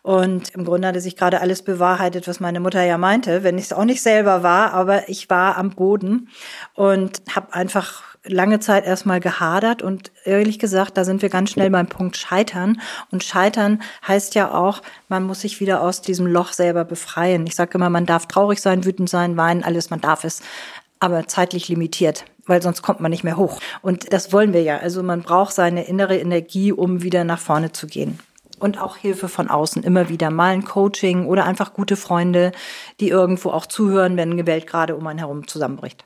Und 0.04 0.50
im 0.50 0.66
Grunde 0.66 0.90
hatte 0.90 1.00
sich 1.00 1.16
gerade 1.16 1.40
alles 1.40 1.62
bewahrheitet, 1.62 2.28
was 2.28 2.42
meine 2.42 2.60
Mutter 2.60 2.84
ja 2.84 2.98
meinte, 2.98 3.44
wenn 3.44 3.58
ich 3.58 3.66
es 3.66 3.74
auch 3.74 3.86
nicht 3.86 4.04
selber 4.04 4.44
war, 4.44 4.74
aber 4.74 5.08
ich 5.08 5.30
war 5.30 5.58
am 5.58 5.70
Boden 5.70 6.28
und 6.76 7.22
habe 7.34 7.54
einfach 7.54 8.04
lange 8.26 8.60
Zeit 8.60 8.86
erstmal 8.86 9.22
gehadert 9.22 9.82
und 9.82 10.12
ehrlich 10.26 10.60
gesagt, 10.60 10.98
da 10.98 11.06
sind 11.06 11.22
wir 11.22 11.30
ganz 11.30 11.52
schnell 11.52 11.70
beim 11.70 11.88
Punkt 11.88 12.18
Scheitern. 12.18 12.82
Und 13.12 13.24
Scheitern 13.24 13.82
heißt 14.06 14.36
ja 14.36 14.54
auch, 14.54 14.82
man 15.08 15.24
muss 15.24 15.42
sich 15.42 15.62
wieder 15.62 15.82
aus 15.82 16.02
diesem 16.02 16.28
Loch 16.28 16.52
selber 16.52 16.84
befreien. 16.84 17.48
Ich 17.48 17.56
sage 17.56 17.76
immer, 17.76 17.90
man 17.90 18.06
darf 18.06 18.28
traurig 18.28 18.62
sein, 18.62 18.84
wütend 18.84 19.10
sein, 19.10 19.38
weinen, 19.38 19.64
alles, 19.64 19.90
man 19.90 20.02
darf 20.02 20.26
es, 20.26 20.42
aber 21.00 21.28
zeitlich 21.28 21.70
limitiert 21.70 22.26
weil 22.46 22.62
sonst 22.62 22.82
kommt 22.82 23.00
man 23.00 23.10
nicht 23.10 23.24
mehr 23.24 23.38
hoch. 23.38 23.62
Und 23.82 24.12
das 24.12 24.34
wollen 24.34 24.52
wir 24.52 24.64
ja. 24.64 24.78
Also 24.78 25.02
man 25.02 25.22
braucht 25.22 25.54
seine 25.54 25.86
innere 25.86 26.18
Energie, 26.18 26.74
um 26.74 27.02
wieder 27.02 27.24
nach 27.24 27.40
vorne 27.40 27.72
zu 27.72 27.88
gehen 27.88 28.20
und 28.60 28.80
auch 28.80 28.98
Hilfe 28.98 29.28
von 29.28 29.50
außen 29.50 29.84
immer 29.84 30.10
wieder 30.10 30.30
mal 30.30 30.54
ein 30.54 30.66
Coaching 30.66 31.26
oder 31.26 31.46
einfach 31.46 31.74
gute 31.74 31.96
Freunde, 31.96 32.52
die 33.00 33.10
irgendwo 33.10 33.50
auch 33.50 33.66
zuhören, 33.66 34.18
wenn 34.18 34.32
eine 34.32 34.48
Welt 34.48 34.68
gerade 34.68 34.96
um 34.96 35.06
einen 35.08 35.20
herum 35.20 35.48
zusammenbricht. 35.48 36.06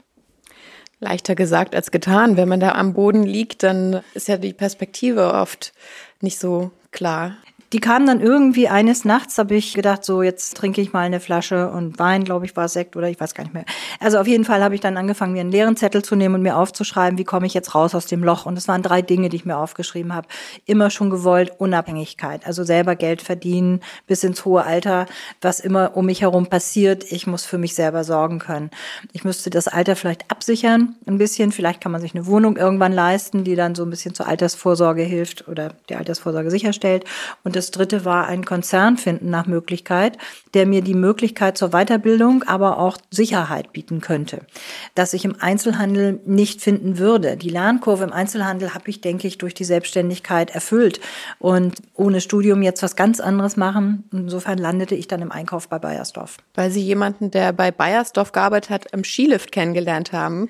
Leichter 0.99 1.35
gesagt 1.35 1.75
als 1.75 1.91
getan. 1.91 2.37
Wenn 2.37 2.49
man 2.49 2.59
da 2.59 2.71
am 2.73 2.93
Boden 2.93 3.23
liegt, 3.23 3.63
dann 3.63 4.01
ist 4.13 4.27
ja 4.27 4.37
die 4.37 4.53
Perspektive 4.53 5.33
oft 5.33 5.73
nicht 6.21 6.39
so 6.39 6.71
klar. 6.91 7.37
Die 7.73 7.79
kam 7.79 8.05
dann 8.05 8.21
irgendwie 8.21 8.69
eines 8.69 9.03
Nachts, 9.03 9.37
habe 9.37 9.55
ich 9.55 9.73
gedacht, 9.73 10.05
so 10.05 10.21
jetzt 10.21 10.55
trinke 10.55 10.79
ich 10.79 10.93
mal 10.93 11.01
eine 11.01 11.19
Flasche 11.19 11.69
und 11.69 11.99
Wein, 11.99 12.23
glaube 12.23 12.45
ich, 12.45 12.55
war 12.55 12.69
Sekt 12.69 12.95
oder 12.95 13.09
ich 13.09 13.19
weiß 13.19 13.33
gar 13.33 13.43
nicht 13.43 13.53
mehr. 13.53 13.65
Also 13.99 14.19
auf 14.19 14.27
jeden 14.27 14.45
Fall 14.45 14.63
habe 14.63 14.73
ich 14.73 14.79
dann 14.79 14.95
angefangen, 14.95 15.33
mir 15.33 15.41
einen 15.41 15.51
leeren 15.51 15.75
Zettel 15.75 16.01
zu 16.01 16.15
nehmen 16.15 16.35
und 16.35 16.43
mir 16.43 16.55
aufzuschreiben, 16.55 17.17
wie 17.17 17.25
komme 17.25 17.45
ich 17.45 17.53
jetzt 17.53 17.75
raus 17.75 17.93
aus 17.93 18.05
dem 18.05 18.23
Loch. 18.23 18.45
Und 18.45 18.57
es 18.57 18.69
waren 18.69 18.83
drei 18.83 19.01
Dinge, 19.01 19.27
die 19.27 19.35
ich 19.35 19.45
mir 19.45 19.57
aufgeschrieben 19.57 20.15
habe. 20.15 20.29
Immer 20.65 20.89
schon 20.89 21.09
gewollt, 21.09 21.51
Unabhängigkeit, 21.57 22.47
also 22.47 22.63
selber 22.63 22.95
Geld 22.95 23.21
verdienen 23.21 23.81
bis 24.07 24.23
ins 24.23 24.45
hohe 24.45 24.63
Alter, 24.63 25.05
was 25.41 25.59
immer 25.59 25.97
um 25.97 26.05
mich 26.05 26.21
herum 26.21 26.47
passiert. 26.47 27.03
Ich 27.11 27.27
muss 27.27 27.43
für 27.43 27.57
mich 27.57 27.75
selber 27.75 28.05
sorgen 28.05 28.39
können. 28.39 28.71
Ich 29.11 29.25
müsste 29.25 29.49
das 29.49 29.67
Alter 29.67 29.97
vielleicht 29.97 30.31
absichern, 30.31 30.95
ein 31.05 31.17
bisschen. 31.17 31.51
Vielleicht 31.51 31.81
kann 31.81 31.91
man 31.91 31.99
sich 31.99 32.15
eine 32.15 32.27
Wohnung 32.27 32.55
irgendwann 32.55 32.93
leisten, 32.93 33.43
die 33.43 33.55
dann 33.55 33.75
so 33.75 33.83
ein 33.83 33.89
bisschen 33.89 34.15
zur 34.15 34.27
Altersvorsorge 34.27 35.03
hilft 35.03 35.49
oder 35.49 35.73
die 35.89 35.95
Altersvorsorge 35.95 36.49
sicherstellt. 36.49 37.03
Und 37.43 37.56
das 37.57 37.71
dritte 37.71 38.05
war 38.05 38.27
ein 38.27 38.45
Konzern 38.45 38.97
finden 38.97 39.29
nach 39.29 39.47
Möglichkeit, 39.47 40.17
der 40.53 40.67
mir 40.67 40.81
die 40.81 40.93
Möglichkeit 40.93 41.57
zur 41.57 41.69
Weiterbildung, 41.69 42.43
aber 42.43 42.77
auch 42.77 42.97
Sicherheit 43.09 43.73
bieten 43.73 43.99
könnte, 43.99 44.45
dass 44.93 45.13
ich 45.13 45.25
im 45.25 45.35
Einzelhandel 45.39 46.19
nicht 46.25 46.61
finden 46.61 46.99
würde. 46.99 47.35
Die 47.35 47.49
Lernkurve 47.49 48.03
im 48.03 48.13
Einzelhandel 48.13 48.75
habe 48.75 48.89
ich, 48.89 49.01
denke 49.01 49.27
ich, 49.27 49.39
durch 49.39 49.55
die 49.55 49.63
Selbstständigkeit 49.63 50.51
erfüllt 50.51 50.99
und 51.39 51.81
ohne 51.95 52.21
Studium 52.21 52.61
jetzt 52.61 52.83
was 52.83 52.95
ganz 52.95 53.19
anderes 53.19 53.57
machen. 53.57 54.03
Insofern 54.11 54.59
landete 54.59 54.93
ich 54.93 55.07
dann 55.07 55.23
im 55.23 55.31
Einkauf 55.31 55.67
bei 55.67 55.79
Bayersdorf. 55.79 56.37
Weil 56.53 56.69
Sie 56.69 56.81
jemanden, 56.81 57.31
der 57.31 57.53
bei 57.53 57.71
Bayersdorf 57.71 58.31
gearbeitet 58.31 58.69
hat, 58.69 58.91
im 58.91 59.03
Skilift 59.03 59.51
kennengelernt 59.51 60.13
haben. 60.13 60.47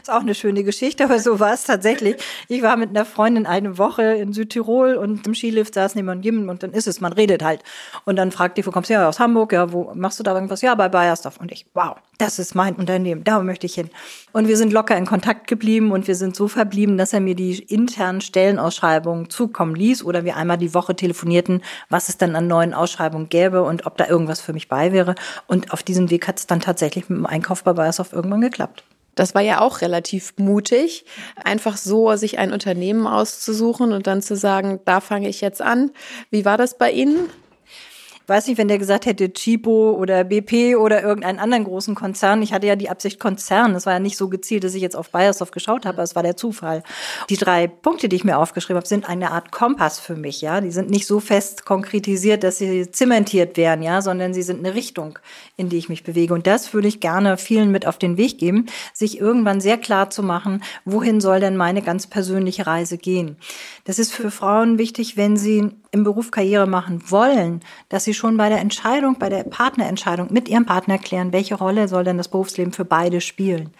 Ist 0.00 0.10
auch 0.10 0.20
eine 0.20 0.34
schöne 0.34 0.64
Geschichte, 0.64 1.04
aber 1.04 1.18
so 1.18 1.40
war 1.40 1.52
es 1.52 1.64
tatsächlich. 1.64 2.16
Ich 2.48 2.62
war 2.62 2.76
mit 2.76 2.90
einer 2.90 3.04
Freundin 3.04 3.46
eine 3.46 3.78
Woche 3.78 4.02
in 4.02 4.32
Südtirol 4.32 4.94
und 4.96 5.26
im 5.26 5.34
Skilift 5.34 5.74
saß 5.74 5.94
neben 5.94 6.22
jedem 6.22 6.48
und 6.48 6.62
dann 6.62 6.72
ist 6.72 6.86
es, 6.86 7.00
man 7.00 7.12
redet 7.12 7.42
halt. 7.42 7.62
Und 8.04 8.16
dann 8.16 8.32
fragt 8.32 8.58
die, 8.58 8.66
wo 8.66 8.70
kommst 8.70 8.90
du 8.90 8.94
her? 8.94 9.08
Aus 9.08 9.20
Hamburg? 9.20 9.52
Ja, 9.52 9.72
wo 9.72 9.92
machst 9.94 10.18
du 10.18 10.22
da 10.22 10.34
irgendwas? 10.34 10.62
Ja, 10.62 10.74
bei 10.74 10.88
Bayersdorf. 10.88 11.38
Und 11.38 11.52
ich, 11.52 11.66
wow, 11.74 11.96
das 12.18 12.38
ist 12.38 12.54
mein 12.54 12.74
Unternehmen, 12.74 13.24
da 13.24 13.40
möchte 13.40 13.66
ich 13.66 13.74
hin. 13.74 13.90
Und 14.32 14.48
wir 14.48 14.56
sind 14.56 14.72
locker 14.72 14.96
in 14.96 15.06
Kontakt 15.06 15.46
geblieben 15.46 15.92
und 15.92 16.06
wir 16.06 16.14
sind 16.14 16.36
so 16.36 16.48
verblieben, 16.48 16.98
dass 16.98 17.12
er 17.12 17.20
mir 17.20 17.34
die 17.34 17.58
internen 17.58 18.20
Stellenausschreibungen 18.20 19.30
zukommen 19.30 19.74
ließ 19.74 20.04
oder 20.04 20.24
wir 20.24 20.36
einmal 20.36 20.58
die 20.58 20.74
Woche 20.74 20.94
telefonierten, 20.94 21.62
was 21.88 22.08
es 22.08 22.18
dann 22.18 22.36
an 22.36 22.46
neuen 22.46 22.74
Ausschreibungen 22.74 23.28
gäbe 23.28 23.62
und 23.62 23.86
ob 23.86 23.96
da 23.96 24.06
irgendwas 24.06 24.40
für 24.40 24.52
mich 24.52 24.68
bei 24.68 24.92
wäre. 24.92 25.14
Und 25.46 25.72
auf 25.72 25.82
diesem 25.82 26.10
Weg 26.10 26.28
hat 26.28 26.38
es 26.38 26.46
dann 26.46 26.60
tatsächlich 26.60 27.08
mit 27.08 27.18
dem 27.18 27.26
Einkauf 27.26 27.64
bei 27.64 27.72
Bayersdorf 27.72 28.12
irgendwann 28.12 28.40
geklappt. 28.40 28.84
Das 29.14 29.34
war 29.34 29.42
ja 29.42 29.60
auch 29.60 29.80
relativ 29.80 30.34
mutig, 30.36 31.04
einfach 31.42 31.76
so 31.76 32.14
sich 32.16 32.38
ein 32.38 32.52
Unternehmen 32.52 33.06
auszusuchen 33.06 33.92
und 33.92 34.06
dann 34.06 34.22
zu 34.22 34.36
sagen, 34.36 34.80
da 34.84 35.00
fange 35.00 35.28
ich 35.28 35.40
jetzt 35.40 35.62
an. 35.62 35.90
Wie 36.30 36.44
war 36.44 36.58
das 36.58 36.78
bei 36.78 36.90
Ihnen? 36.90 37.30
Weiß 38.26 38.46
nicht, 38.46 38.58
wenn 38.58 38.68
der 38.68 38.78
gesagt 38.78 39.06
hätte 39.06 39.32
Chipo 39.32 39.92
oder 39.92 40.24
BP 40.24 40.76
oder 40.76 41.02
irgendeinen 41.02 41.38
anderen 41.38 41.64
großen 41.64 41.94
Konzern. 41.94 42.42
Ich 42.42 42.52
hatte 42.52 42.66
ja 42.66 42.76
die 42.76 42.88
Absicht 42.88 43.20
Konzern. 43.20 43.74
Es 43.74 43.86
war 43.86 43.94
ja 43.94 43.98
nicht 43.98 44.16
so 44.16 44.28
gezielt, 44.28 44.64
dass 44.64 44.74
ich 44.74 44.82
jetzt 44.82 44.96
auf 44.96 45.10
Bayersdorf 45.10 45.50
geschaut 45.50 45.86
habe, 45.86 46.02
es 46.02 46.14
war 46.14 46.22
der 46.22 46.36
Zufall. 46.36 46.82
Die 47.28 47.36
drei 47.36 47.66
Punkte, 47.66 48.08
die 48.08 48.16
ich 48.16 48.24
mir 48.24 48.38
aufgeschrieben 48.38 48.76
habe, 48.76 48.86
sind 48.86 49.08
eine 49.08 49.30
Art 49.30 49.52
Kompass 49.52 49.98
für 49.98 50.16
mich, 50.16 50.40
ja. 50.40 50.60
Die 50.60 50.70
sind 50.70 50.90
nicht 50.90 51.06
so 51.06 51.20
fest 51.20 51.64
konkretisiert, 51.64 52.44
dass 52.44 52.58
sie 52.58 52.90
zementiert 52.90 53.56
werden, 53.56 53.82
ja, 53.82 54.02
sondern 54.02 54.34
sie 54.34 54.42
sind 54.42 54.64
eine 54.64 54.74
Richtung, 54.74 55.18
in 55.56 55.68
die 55.68 55.78
ich 55.78 55.88
mich 55.88 56.04
bewege. 56.04 56.34
Und 56.34 56.46
das 56.46 56.72
würde 56.72 56.88
ich 56.88 57.00
gerne 57.00 57.36
vielen 57.36 57.70
mit 57.70 57.86
auf 57.86 57.98
den 57.98 58.16
Weg 58.16 58.38
geben, 58.38 58.66
sich 58.92 59.20
irgendwann 59.20 59.60
sehr 59.60 59.78
klar 59.78 60.10
zu 60.10 60.22
machen, 60.22 60.62
wohin 60.84 61.20
soll 61.20 61.40
denn 61.40 61.56
meine 61.56 61.82
ganz 61.82 62.06
persönliche 62.06 62.66
Reise 62.66 62.98
gehen. 62.98 63.36
Das 63.84 63.98
ist 63.98 64.12
für 64.12 64.30
Frauen 64.30 64.78
wichtig, 64.78 65.16
wenn 65.16 65.36
sie 65.36 65.70
im 65.94 66.04
Beruf 66.04 66.32
Karriere 66.32 66.66
machen 66.66 67.02
wollen, 67.10 67.60
dass 67.88 68.04
sie 68.04 68.14
schon 68.14 68.36
bei 68.36 68.48
der 68.48 68.58
Entscheidung, 68.58 69.16
bei 69.18 69.28
der 69.28 69.44
Partnerentscheidung 69.44 70.26
mit 70.30 70.48
ihrem 70.48 70.66
Partner 70.66 70.98
klären, 70.98 71.32
welche 71.32 71.54
Rolle 71.54 71.86
soll 71.86 72.02
denn 72.02 72.18
das 72.18 72.28
Berufsleben 72.28 72.72
für 72.72 72.84
beide 72.84 73.20
spielen. 73.20 73.70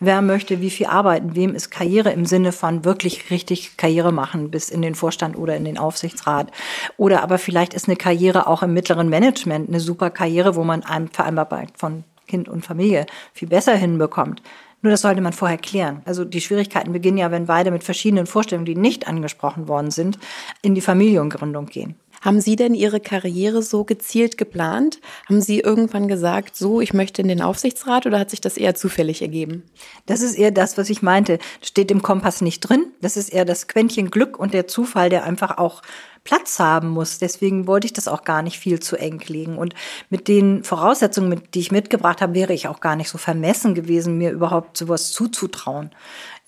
Wer 0.00 0.22
möchte 0.22 0.60
wie 0.60 0.70
viel 0.70 0.86
arbeiten? 0.86 1.36
Wem 1.36 1.54
ist 1.54 1.70
Karriere 1.70 2.10
im 2.10 2.24
Sinne 2.24 2.52
von 2.52 2.84
wirklich 2.84 3.30
richtig 3.30 3.76
Karriere 3.76 4.12
machen 4.12 4.50
bis 4.50 4.70
in 4.70 4.80
den 4.80 4.94
Vorstand 4.94 5.36
oder 5.36 5.56
in 5.56 5.64
den 5.64 5.76
Aufsichtsrat? 5.76 6.52
Oder 6.96 7.22
aber 7.22 7.36
vielleicht 7.36 7.74
ist 7.74 7.86
eine 7.86 7.96
Karriere 7.96 8.46
auch 8.46 8.62
im 8.62 8.72
mittleren 8.72 9.08
Management 9.08 9.68
eine 9.68 9.80
super 9.80 10.10
Karriere, 10.10 10.56
wo 10.56 10.64
man 10.64 10.84
einem 10.84 11.08
Vereinbarkeit 11.08 11.70
von 11.76 12.04
Kind 12.28 12.48
und 12.48 12.64
Familie 12.64 13.06
viel 13.32 13.48
besser 13.48 13.74
hinbekommt. 13.74 14.42
Nur 14.80 14.92
das 14.92 15.00
sollte 15.00 15.20
man 15.20 15.32
vorher 15.32 15.58
klären. 15.58 16.02
Also 16.04 16.24
die 16.24 16.40
Schwierigkeiten 16.40 16.92
beginnen 16.92 17.18
ja, 17.18 17.32
wenn 17.32 17.46
beide 17.46 17.72
mit 17.72 17.82
verschiedenen 17.82 18.26
Vorstellungen, 18.26 18.66
die 18.66 18.76
nicht 18.76 19.08
angesprochen 19.08 19.66
worden 19.66 19.90
sind, 19.90 20.18
in 20.62 20.76
die 20.76 20.80
Familiengründung 20.80 21.66
gehen. 21.66 21.96
Haben 22.20 22.40
Sie 22.40 22.56
denn 22.56 22.74
Ihre 22.74 23.00
Karriere 23.00 23.62
so 23.62 23.84
gezielt 23.84 24.38
geplant? 24.38 25.00
Haben 25.28 25.40
Sie 25.40 25.60
irgendwann 25.60 26.08
gesagt, 26.08 26.56
so, 26.56 26.80
ich 26.80 26.92
möchte 26.92 27.22
in 27.22 27.28
den 27.28 27.42
Aufsichtsrat 27.42 28.06
oder 28.06 28.18
hat 28.18 28.30
sich 28.30 28.40
das 28.40 28.56
eher 28.56 28.74
zufällig 28.74 29.22
ergeben? 29.22 29.62
Das 30.06 30.20
ist 30.20 30.34
eher 30.34 30.50
das, 30.50 30.78
was 30.78 30.90
ich 30.90 31.02
meinte. 31.02 31.38
Steht 31.62 31.90
im 31.90 32.02
Kompass 32.02 32.40
nicht 32.40 32.60
drin. 32.60 32.86
Das 33.00 33.16
ist 33.16 33.32
eher 33.32 33.44
das 33.44 33.68
Quäntchen 33.68 34.10
Glück 34.10 34.38
und 34.38 34.54
der 34.54 34.66
Zufall, 34.66 35.10
der 35.10 35.24
einfach 35.24 35.58
auch 35.58 35.82
Platz 36.24 36.58
haben 36.58 36.88
muss. 36.88 37.18
Deswegen 37.18 37.66
wollte 37.66 37.86
ich 37.86 37.92
das 37.94 38.08
auch 38.08 38.22
gar 38.22 38.42
nicht 38.42 38.58
viel 38.58 38.80
zu 38.80 38.96
eng 38.96 39.22
legen. 39.28 39.56
Und 39.56 39.74
mit 40.10 40.28
den 40.28 40.62
Voraussetzungen, 40.64 41.40
die 41.54 41.60
ich 41.60 41.70
mitgebracht 41.70 42.20
habe, 42.20 42.34
wäre 42.34 42.52
ich 42.52 42.68
auch 42.68 42.80
gar 42.80 42.96
nicht 42.96 43.08
so 43.08 43.16
vermessen 43.16 43.74
gewesen, 43.74 44.18
mir 44.18 44.30
überhaupt 44.30 44.76
sowas 44.76 45.10
zuzutrauen. 45.12 45.90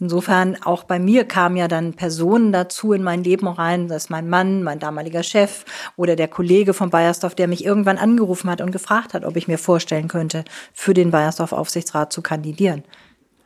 Insofern 0.01 0.57
auch 0.63 0.85
bei 0.85 0.99
mir 0.99 1.27
kamen 1.27 1.57
ja 1.57 1.69
dann 1.69 1.93
Personen 1.93 2.53
dazu 2.53 2.95
in 2.95 3.03
mein 3.03 3.23
Leben 3.23 3.47
rein, 3.47 3.87
das 3.87 4.05
ist 4.05 4.11
mein 4.11 4.31
Mann, 4.31 4.63
mein 4.63 4.79
damaliger 4.79 5.23
Chef 5.23 5.67
oder 5.97 6.17
der 6.17 6.27
Kollege 6.27 6.73
von 6.73 6.89
Bayersdorf, 6.89 7.35
der 7.35 7.49
mich 7.49 7.67
irgendwann 7.67 7.99
angerufen 7.99 8.51
hat 8.51 8.63
und 8.63 8.73
gefragt 8.73 9.13
hat, 9.13 9.27
ob 9.27 9.37
ich 9.37 9.47
mir 9.47 9.59
vorstellen 9.59 10.09
könnte, 10.09 10.45
für 10.73 10.95
den 10.95 11.11
Bayersdorf 11.11 11.53
Aufsichtsrat 11.53 12.15
zu 12.15 12.23
kandidieren. 12.23 12.83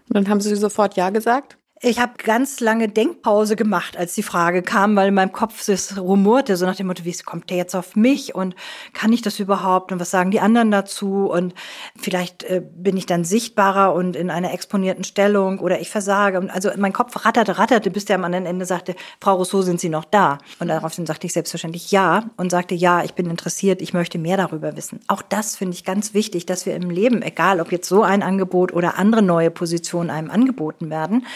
Und 0.08 0.16
dann 0.16 0.28
haben 0.28 0.40
Sie 0.40 0.54
sofort 0.54 0.94
Ja 0.94 1.10
gesagt? 1.10 1.58
Ich 1.86 1.98
habe 1.98 2.14
ganz 2.16 2.60
lange 2.60 2.88
Denkpause 2.88 3.56
gemacht, 3.56 3.98
als 3.98 4.14
die 4.14 4.22
Frage 4.22 4.62
kam, 4.62 4.96
weil 4.96 5.08
in 5.08 5.14
meinem 5.14 5.32
Kopf 5.32 5.68
es 5.68 5.98
rumorte, 5.98 6.56
so 6.56 6.64
nach 6.64 6.76
dem 6.76 6.86
Motto, 6.86 7.04
wie 7.04 7.12
kommt 7.12 7.50
der 7.50 7.58
jetzt 7.58 7.74
auf 7.74 7.94
mich 7.94 8.34
und 8.34 8.54
kann 8.94 9.12
ich 9.12 9.20
das 9.20 9.38
überhaupt 9.38 9.92
und 9.92 10.00
was 10.00 10.10
sagen 10.10 10.30
die 10.30 10.40
anderen 10.40 10.70
dazu 10.70 11.30
und 11.30 11.52
vielleicht 11.94 12.42
äh, 12.44 12.62
bin 12.74 12.96
ich 12.96 13.04
dann 13.04 13.24
sichtbarer 13.24 13.92
und 13.92 14.16
in 14.16 14.30
einer 14.30 14.54
exponierten 14.54 15.04
Stellung 15.04 15.58
oder 15.58 15.78
ich 15.78 15.90
versage. 15.90 16.40
Und 16.40 16.48
also 16.48 16.70
mein 16.78 16.94
Kopf 16.94 17.22
ratterte, 17.26 17.58
ratterte, 17.58 17.90
bis 17.90 18.06
der 18.06 18.16
am 18.16 18.24
anderen 18.24 18.46
Ende 18.46 18.64
sagte, 18.64 18.96
Frau 19.20 19.34
Rousseau, 19.34 19.60
sind 19.60 19.78
Sie 19.78 19.90
noch 19.90 20.06
da? 20.06 20.38
Und 20.60 20.68
daraufhin 20.68 21.04
sagte 21.04 21.26
ich 21.26 21.34
selbstverständlich 21.34 21.90
ja 21.90 22.30
und 22.38 22.50
sagte, 22.50 22.74
ja, 22.74 23.04
ich 23.04 23.12
bin 23.12 23.28
interessiert, 23.28 23.82
ich 23.82 23.92
möchte 23.92 24.16
mehr 24.16 24.38
darüber 24.38 24.74
wissen. 24.74 25.00
Auch 25.06 25.20
das 25.20 25.56
finde 25.56 25.74
ich 25.74 25.84
ganz 25.84 26.14
wichtig, 26.14 26.46
dass 26.46 26.64
wir 26.64 26.76
im 26.76 26.88
Leben, 26.88 27.20
egal 27.20 27.60
ob 27.60 27.72
jetzt 27.72 27.90
so 27.90 28.02
ein 28.02 28.22
Angebot 28.22 28.72
oder 28.72 28.96
andere 28.96 29.20
neue 29.20 29.50
Positionen 29.50 30.08
einem 30.08 30.30
angeboten 30.30 30.88
werden, 30.88 31.26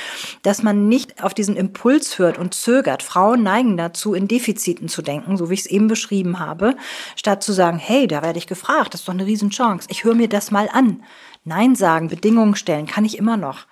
dass 0.43 0.63
man 0.63 0.89
nicht 0.89 1.23
auf 1.23 1.35
diesen 1.35 1.57
Impuls 1.57 2.19
hört 2.19 2.39
und 2.39 2.55
zögert. 2.55 3.03
Frauen 3.03 3.43
neigen 3.43 3.77
dazu, 3.77 4.15
in 4.15 4.29
Defiziten 4.29 4.89
zu 4.89 5.03
denken, 5.03 5.37
so 5.37 5.51
wie 5.51 5.55
ich 5.55 5.61
es 5.61 5.67
eben 5.67 5.89
beschrieben 5.89 6.39
habe, 6.39 6.77
statt 7.17 7.43
zu 7.43 7.53
sagen, 7.53 7.79
hey, 7.79 8.07
da 8.07 8.23
werde 8.23 8.39
ich 8.39 8.47
gefragt, 8.47 8.95
das 8.95 9.01
ist 9.01 9.09
doch 9.09 9.15
eine 9.15 9.27
Riesenchance. 9.27 9.89
Ich 9.91 10.05
höre 10.05 10.15
mir 10.15 10.29
das 10.29 10.51
mal 10.51 10.69
an. 10.73 11.03
Nein 11.45 11.77
sagen, 11.77 12.09
Bedingungen 12.09 12.57
stellen, 12.57 12.87
kann 12.87 13.05
ich 13.05 13.17
immer 13.17 13.37
noch. 13.37 13.67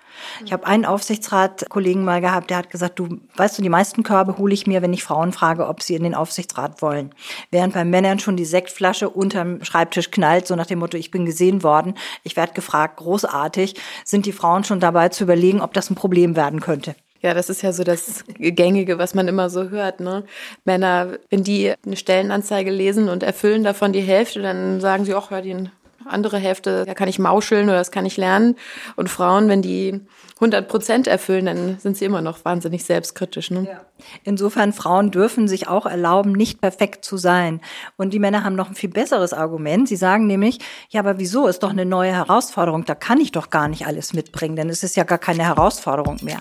Ich 0.45 0.53
habe 0.53 0.65
einen 0.65 0.85
Aufsichtsratkollegen 0.85 2.03
mal 2.03 2.21
gehabt, 2.21 2.49
der 2.49 2.57
hat 2.57 2.69
gesagt, 2.69 2.99
du 2.99 3.19
weißt 3.35 3.57
du, 3.57 3.61
die 3.61 3.69
meisten 3.69 4.03
Körbe 4.03 4.37
hole 4.37 4.53
ich 4.53 4.67
mir, 4.67 4.81
wenn 4.81 4.93
ich 4.93 5.03
Frauen 5.03 5.31
frage, 5.31 5.67
ob 5.67 5.81
sie 5.81 5.95
in 5.95 6.03
den 6.03 6.15
Aufsichtsrat 6.15 6.81
wollen. 6.81 7.13
Während 7.51 7.73
beim 7.73 7.89
Männern 7.89 8.19
schon 8.19 8.37
die 8.37 8.45
Sektflasche 8.45 9.09
unterm 9.09 9.63
Schreibtisch 9.63 10.11
knallt, 10.11 10.47
so 10.47 10.55
nach 10.55 10.65
dem 10.65 10.79
Motto, 10.79 10.97
ich 10.97 11.11
bin 11.11 11.25
gesehen 11.25 11.63
worden, 11.63 11.95
ich 12.23 12.35
werde 12.35 12.53
gefragt, 12.53 12.97
großartig, 12.97 13.75
sind 14.03 14.25
die 14.25 14.31
Frauen 14.31 14.63
schon 14.63 14.79
dabei 14.79 15.09
zu 15.09 15.23
überlegen, 15.23 15.61
ob 15.61 15.73
das 15.73 15.89
ein 15.89 15.95
Problem 15.95 16.35
werden 16.35 16.59
könnte. 16.59 16.95
Ja, 17.21 17.33
das 17.33 17.49
ist 17.49 17.63
ja 17.63 17.73
so 17.73 17.83
das 17.83 18.23
Gängige, 18.37 18.99
was 18.99 19.15
man 19.15 19.27
immer 19.27 19.49
so 19.49 19.69
hört. 19.69 19.99
Ne? 19.99 20.23
Männer, 20.65 21.17
wenn 21.29 21.43
die 21.43 21.73
eine 21.85 21.95
Stellenanzeige 21.95 22.69
lesen 22.69 23.09
und 23.09 23.23
erfüllen 23.23 23.63
davon 23.63 23.91
die 23.91 24.01
Hälfte, 24.01 24.41
dann 24.41 24.79
sagen 24.81 25.03
sie, 25.05 25.15
ach, 25.15 25.31
ja, 25.31 25.41
die 25.41 25.69
andere 26.09 26.37
Hälfte, 26.37 26.85
da 26.85 26.93
kann 26.93 27.07
ich 27.07 27.19
mauscheln 27.19 27.69
oder 27.69 27.77
das 27.77 27.91
kann 27.91 28.05
ich 28.05 28.17
lernen. 28.17 28.55
Und 28.95 29.09
Frauen, 29.09 29.49
wenn 29.49 29.61
die 29.61 30.01
100 30.35 30.67
Prozent 30.67 31.07
erfüllen, 31.07 31.45
dann 31.45 31.79
sind 31.79 31.97
sie 31.97 32.05
immer 32.05 32.21
noch 32.21 32.45
wahnsinnig 32.45 32.83
selbstkritisch. 32.85 33.51
Ne? 33.51 33.67
Ja. 33.69 33.81
Insofern, 34.23 34.73
Frauen 34.73 35.11
dürfen 35.11 35.47
sich 35.47 35.67
auch 35.67 35.85
erlauben, 35.85 36.31
nicht 36.33 36.61
perfekt 36.61 37.03
zu 37.03 37.17
sein. 37.17 37.61
Und 37.97 38.13
die 38.13 38.19
Männer 38.19 38.43
haben 38.43 38.55
noch 38.55 38.69
ein 38.69 38.75
viel 38.75 38.89
besseres 38.89 39.33
Argument. 39.33 39.87
Sie 39.87 39.95
sagen 39.95 40.27
nämlich, 40.27 40.59
ja, 40.89 41.01
aber 41.01 41.17
wieso 41.17 41.47
ist 41.47 41.63
doch 41.63 41.71
eine 41.71 41.85
neue 41.85 42.11
Herausforderung? 42.11 42.85
Da 42.85 42.95
kann 42.95 43.19
ich 43.19 43.31
doch 43.31 43.49
gar 43.49 43.67
nicht 43.67 43.87
alles 43.87 44.13
mitbringen, 44.13 44.55
denn 44.55 44.69
es 44.69 44.83
ist 44.83 44.95
ja 44.95 45.03
gar 45.03 45.17
keine 45.17 45.43
Herausforderung 45.43 46.19
mehr. 46.21 46.39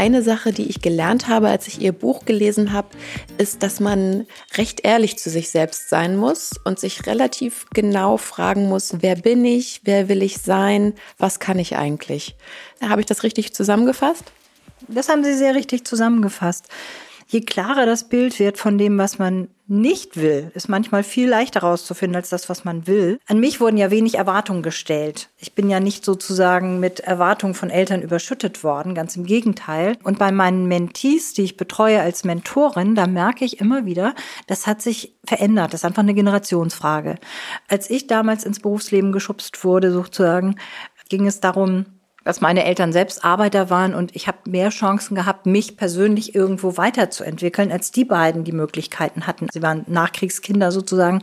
Eine 0.00 0.22
Sache, 0.22 0.50
die 0.54 0.64
ich 0.64 0.80
gelernt 0.80 1.28
habe, 1.28 1.50
als 1.50 1.68
ich 1.68 1.82
ihr 1.82 1.92
Buch 1.92 2.24
gelesen 2.24 2.72
habe, 2.72 2.88
ist, 3.36 3.62
dass 3.62 3.80
man 3.80 4.26
recht 4.54 4.80
ehrlich 4.82 5.18
zu 5.18 5.28
sich 5.28 5.50
selbst 5.50 5.90
sein 5.90 6.16
muss 6.16 6.52
und 6.64 6.80
sich 6.80 7.04
relativ 7.04 7.66
genau 7.74 8.16
fragen 8.16 8.66
muss, 8.66 8.94
wer 9.00 9.14
bin 9.14 9.44
ich, 9.44 9.82
wer 9.84 10.08
will 10.08 10.22
ich 10.22 10.38
sein, 10.38 10.94
was 11.18 11.38
kann 11.38 11.58
ich 11.58 11.76
eigentlich. 11.76 12.34
Habe 12.80 13.02
ich 13.02 13.06
das 13.06 13.24
richtig 13.24 13.52
zusammengefasst? 13.52 14.24
Das 14.88 15.10
haben 15.10 15.22
Sie 15.22 15.34
sehr 15.34 15.54
richtig 15.54 15.84
zusammengefasst. 15.84 16.68
Je 17.32 17.42
klarer 17.42 17.86
das 17.86 18.08
Bild 18.08 18.40
wird 18.40 18.58
von 18.58 18.76
dem, 18.76 18.98
was 18.98 19.20
man 19.20 19.46
nicht 19.68 20.16
will, 20.16 20.50
ist 20.56 20.68
manchmal 20.68 21.04
viel 21.04 21.28
leichter 21.28 21.60
herauszufinden 21.62 22.16
als 22.16 22.28
das, 22.28 22.48
was 22.48 22.64
man 22.64 22.88
will. 22.88 23.20
An 23.28 23.38
mich 23.38 23.60
wurden 23.60 23.76
ja 23.76 23.92
wenig 23.92 24.16
Erwartungen 24.16 24.64
gestellt. 24.64 25.28
Ich 25.38 25.54
bin 25.54 25.70
ja 25.70 25.78
nicht 25.78 26.04
sozusagen 26.04 26.80
mit 26.80 26.98
Erwartungen 26.98 27.54
von 27.54 27.70
Eltern 27.70 28.02
überschüttet 28.02 28.64
worden, 28.64 28.96
ganz 28.96 29.14
im 29.14 29.26
Gegenteil. 29.26 29.96
Und 30.02 30.18
bei 30.18 30.32
meinen 30.32 30.66
Mentees, 30.66 31.32
die 31.32 31.42
ich 31.42 31.56
betreue 31.56 32.00
als 32.00 32.24
Mentorin, 32.24 32.96
da 32.96 33.06
merke 33.06 33.44
ich 33.44 33.60
immer 33.60 33.86
wieder, 33.86 34.16
das 34.48 34.66
hat 34.66 34.82
sich 34.82 35.14
verändert. 35.24 35.72
Das 35.72 35.82
ist 35.82 35.84
einfach 35.84 36.02
eine 36.02 36.14
Generationsfrage. 36.14 37.14
Als 37.68 37.90
ich 37.90 38.08
damals 38.08 38.42
ins 38.42 38.58
Berufsleben 38.58 39.12
geschubst 39.12 39.62
wurde, 39.62 39.92
sozusagen, 39.92 40.56
ging 41.08 41.28
es 41.28 41.38
darum, 41.38 41.86
dass 42.24 42.40
meine 42.40 42.64
Eltern 42.64 42.92
selbst 42.92 43.24
Arbeiter 43.24 43.70
waren 43.70 43.94
und 43.94 44.14
ich 44.14 44.26
habe 44.26 44.38
mehr 44.48 44.70
Chancen 44.70 45.14
gehabt, 45.14 45.46
mich 45.46 45.76
persönlich 45.76 46.34
irgendwo 46.34 46.76
weiterzuentwickeln, 46.76 47.72
als 47.72 47.90
die 47.90 48.04
beiden 48.04 48.44
die 48.44 48.52
Möglichkeiten 48.52 49.26
hatten. 49.26 49.48
Sie 49.52 49.62
waren 49.62 49.84
Nachkriegskinder 49.86 50.70
sozusagen, 50.72 51.22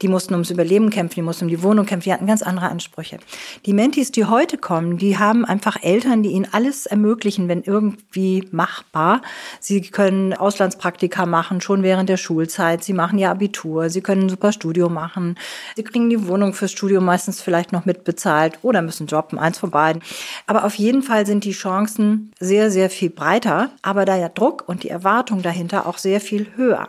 die 0.00 0.08
mussten 0.08 0.34
ums 0.34 0.50
Überleben 0.50 0.90
kämpfen, 0.90 1.16
die 1.16 1.22
mussten 1.22 1.44
um 1.44 1.48
die 1.48 1.62
Wohnung 1.62 1.86
kämpfen, 1.86 2.04
die 2.08 2.12
hatten 2.12 2.26
ganz 2.26 2.42
andere 2.42 2.68
Ansprüche. 2.68 3.18
Die 3.66 3.72
Mentis, 3.72 4.10
die 4.10 4.24
heute 4.24 4.58
kommen, 4.58 4.98
die 4.98 5.18
haben 5.18 5.44
einfach 5.44 5.76
Eltern, 5.82 6.22
die 6.22 6.30
ihnen 6.30 6.48
alles 6.50 6.86
ermöglichen, 6.86 7.48
wenn 7.48 7.62
irgendwie 7.62 8.48
machbar. 8.50 9.22
Sie 9.60 9.80
können 9.82 10.34
Auslandspraktika 10.34 11.26
machen, 11.26 11.60
schon 11.60 11.82
während 11.82 12.08
der 12.08 12.16
Schulzeit, 12.16 12.82
sie 12.82 12.92
machen 12.92 13.18
ihr 13.18 13.30
Abitur, 13.30 13.90
sie 13.90 14.00
können 14.00 14.22
ein 14.22 14.28
super 14.28 14.52
Studium 14.52 14.92
machen, 14.92 15.36
sie 15.76 15.84
kriegen 15.84 16.10
die 16.10 16.26
Wohnung 16.26 16.52
fürs 16.54 16.72
Studium 16.72 17.04
meistens 17.04 17.40
vielleicht 17.40 17.72
noch 17.72 17.84
mitbezahlt 17.84 18.58
oder 18.62 18.82
müssen 18.82 19.06
jobben, 19.06 19.38
eins 19.38 19.58
von 19.58 19.70
beiden. 19.70 20.02
Aber 20.46 20.64
auf 20.64 20.74
jeden 20.74 21.02
Fall 21.02 21.26
sind 21.26 21.44
die 21.44 21.52
Chancen 21.52 22.32
sehr, 22.38 22.70
sehr 22.70 22.90
viel 22.90 23.10
breiter, 23.10 23.70
aber 23.82 24.04
der 24.04 24.28
Druck 24.28 24.64
und 24.66 24.82
die 24.82 24.88
Erwartung 24.88 25.42
dahinter 25.42 25.86
auch 25.86 25.98
sehr 25.98 26.20
viel 26.20 26.48
höher. 26.56 26.88